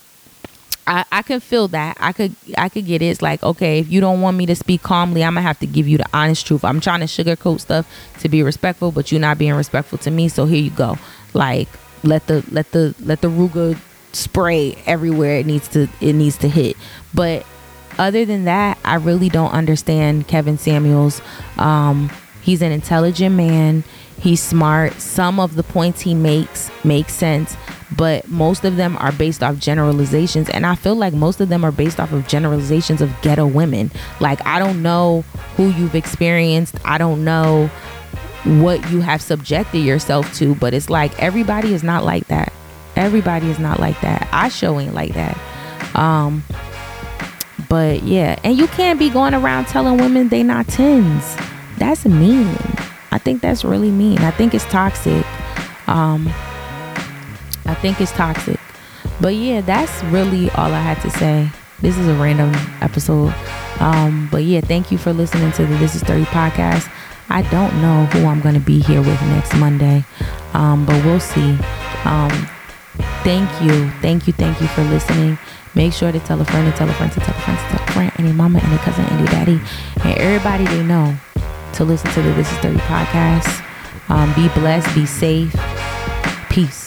I, 0.86 1.04
I 1.10 1.22
can 1.22 1.40
feel 1.40 1.68
that. 1.68 1.96
I 1.98 2.12
could 2.12 2.36
I 2.58 2.68
could 2.68 2.84
get 2.84 3.00
it. 3.00 3.06
It's 3.06 3.22
like, 3.22 3.42
okay, 3.42 3.78
if 3.78 3.90
you 3.90 4.02
don't 4.02 4.20
want 4.20 4.36
me 4.36 4.44
to 4.44 4.54
speak 4.54 4.82
calmly, 4.82 5.24
I'm 5.24 5.32
gonna 5.32 5.40
have 5.40 5.58
to 5.60 5.66
give 5.66 5.88
you 5.88 5.96
the 5.96 6.06
honest 6.12 6.46
truth. 6.46 6.62
I'm 6.62 6.78
trying 6.78 7.00
to 7.00 7.06
sugarcoat 7.06 7.60
stuff 7.60 7.90
to 8.18 8.28
be 8.28 8.42
respectful, 8.42 8.92
but 8.92 9.10
you're 9.10 9.18
not 9.18 9.38
being 9.38 9.54
respectful 9.54 9.96
to 9.98 10.10
me. 10.10 10.28
So 10.28 10.44
here 10.44 10.62
you 10.62 10.68
go. 10.68 10.98
Like 11.32 11.68
let 12.04 12.26
the 12.26 12.44
let 12.50 12.70
the 12.72 12.94
let 13.00 13.20
the 13.20 13.28
Ruger 13.28 13.78
spray 14.12 14.76
everywhere 14.86 15.38
it 15.38 15.46
needs 15.46 15.68
to 15.68 15.88
it 16.00 16.12
needs 16.12 16.38
to 16.38 16.48
hit. 16.48 16.76
But 17.12 17.44
other 17.98 18.24
than 18.24 18.44
that, 18.44 18.78
I 18.84 18.96
really 18.96 19.28
don't 19.28 19.52
understand 19.52 20.26
Kevin 20.28 20.58
Samuels. 20.58 21.20
Um, 21.58 22.10
he's 22.42 22.62
an 22.62 22.72
intelligent 22.72 23.34
man. 23.34 23.84
He's 24.18 24.42
smart. 24.42 25.00
Some 25.00 25.38
of 25.38 25.54
the 25.54 25.62
points 25.62 26.00
he 26.00 26.14
makes 26.14 26.70
make 26.84 27.08
sense, 27.08 27.56
but 27.96 28.26
most 28.28 28.64
of 28.64 28.76
them 28.76 28.96
are 28.98 29.12
based 29.12 29.42
off 29.42 29.58
generalizations. 29.58 30.48
And 30.48 30.64
I 30.64 30.74
feel 30.76 30.94
like 30.94 31.12
most 31.12 31.40
of 31.40 31.48
them 31.48 31.64
are 31.64 31.72
based 31.72 32.00
off 32.00 32.12
of 32.12 32.26
generalizations 32.26 33.02
of 33.02 33.12
ghetto 33.22 33.46
women. 33.46 33.90
Like, 34.20 34.44
I 34.46 34.58
don't 34.58 34.82
know 34.82 35.22
who 35.56 35.68
you've 35.70 35.94
experienced. 35.94 36.76
I 36.84 36.98
don't 36.98 37.24
know 37.24 37.70
what 38.44 38.90
you 38.90 39.00
have 39.00 39.22
subjected 39.22 39.78
yourself 39.78 40.32
to, 40.36 40.54
but 40.54 40.74
it's 40.74 40.90
like 40.90 41.18
everybody 41.22 41.72
is 41.72 41.82
not 41.82 42.04
like 42.04 42.26
that. 42.28 42.52
Everybody 42.96 43.50
is 43.50 43.58
not 43.58 43.80
like 43.80 44.00
that. 44.02 44.28
I 44.32 44.48
show 44.48 44.78
ain't 44.78 44.94
like 44.94 45.14
that. 45.14 45.36
Um, 45.96 46.44
but 47.68 48.02
yeah, 48.02 48.38
and 48.44 48.56
you 48.56 48.66
can't 48.68 48.98
be 48.98 49.10
going 49.10 49.34
around 49.34 49.66
telling 49.66 49.96
women 49.98 50.28
they 50.28 50.42
not 50.42 50.68
tens. 50.68 51.36
That's 51.78 52.04
mean. 52.04 52.56
I 53.10 53.18
think 53.18 53.42
that's 53.42 53.64
really 53.64 53.90
mean. 53.90 54.18
I 54.18 54.30
think 54.30 54.54
it's 54.54 54.64
toxic. 54.66 55.24
Um, 55.88 56.28
I 57.66 57.74
think 57.80 58.00
it's 58.00 58.12
toxic. 58.12 58.60
But 59.20 59.34
yeah, 59.34 59.60
that's 59.60 60.02
really 60.04 60.50
all 60.50 60.72
I 60.72 60.80
had 60.80 61.00
to 61.02 61.10
say. 61.10 61.48
This 61.80 61.96
is 61.98 62.06
a 62.08 62.14
random 62.14 62.52
episode. 62.80 63.34
Um, 63.80 64.28
but 64.30 64.44
yeah, 64.44 64.60
thank 64.60 64.90
you 64.90 64.98
for 64.98 65.12
listening 65.12 65.52
to 65.52 65.66
the 65.66 65.76
This 65.76 65.94
Is 65.94 66.02
30 66.02 66.24
podcast. 66.26 66.90
I 67.28 67.42
don't 67.50 67.80
know 67.80 68.04
who 68.06 68.26
I'm 68.26 68.40
going 68.40 68.54
to 68.54 68.60
be 68.60 68.80
here 68.80 69.00
with 69.00 69.20
next 69.22 69.54
Monday, 69.56 70.04
um, 70.52 70.84
but 70.86 71.04
we'll 71.04 71.20
see. 71.20 71.56
Um, 72.04 72.30
thank 73.24 73.48
you. 73.62 73.90
Thank 74.00 74.26
you. 74.26 74.32
Thank 74.32 74.60
you 74.60 74.68
for 74.68 74.82
listening. 74.84 75.38
Make 75.74 75.92
sure 75.92 76.12
to 76.12 76.20
tell 76.20 76.40
a 76.40 76.44
friend 76.44 76.70
to 76.70 76.78
tell 76.78 76.88
a 76.88 76.92
friend 76.94 77.12
to 77.12 77.20
tell 77.20 77.34
a 77.34 77.40
friend 77.40 77.58
to 77.58 77.76
tell 77.76 77.88
a 77.88 77.92
friend, 77.92 78.12
and 78.16 78.26
any 78.26 78.36
mama, 78.36 78.58
and 78.60 78.68
any 78.68 78.78
cousin, 78.78 79.04
any 79.06 79.26
daddy, 79.26 79.60
and 80.04 80.18
everybody 80.18 80.64
they 80.64 80.82
know 80.84 81.16
to 81.74 81.84
listen 81.84 82.10
to 82.12 82.22
the 82.22 82.32
This 82.32 82.50
Is 82.52 82.58
30 82.58 82.78
podcast. 82.78 83.64
Um, 84.08 84.32
be 84.34 84.48
blessed, 84.60 84.94
be 84.94 85.06
safe. 85.06 85.54
Peace. 86.50 86.83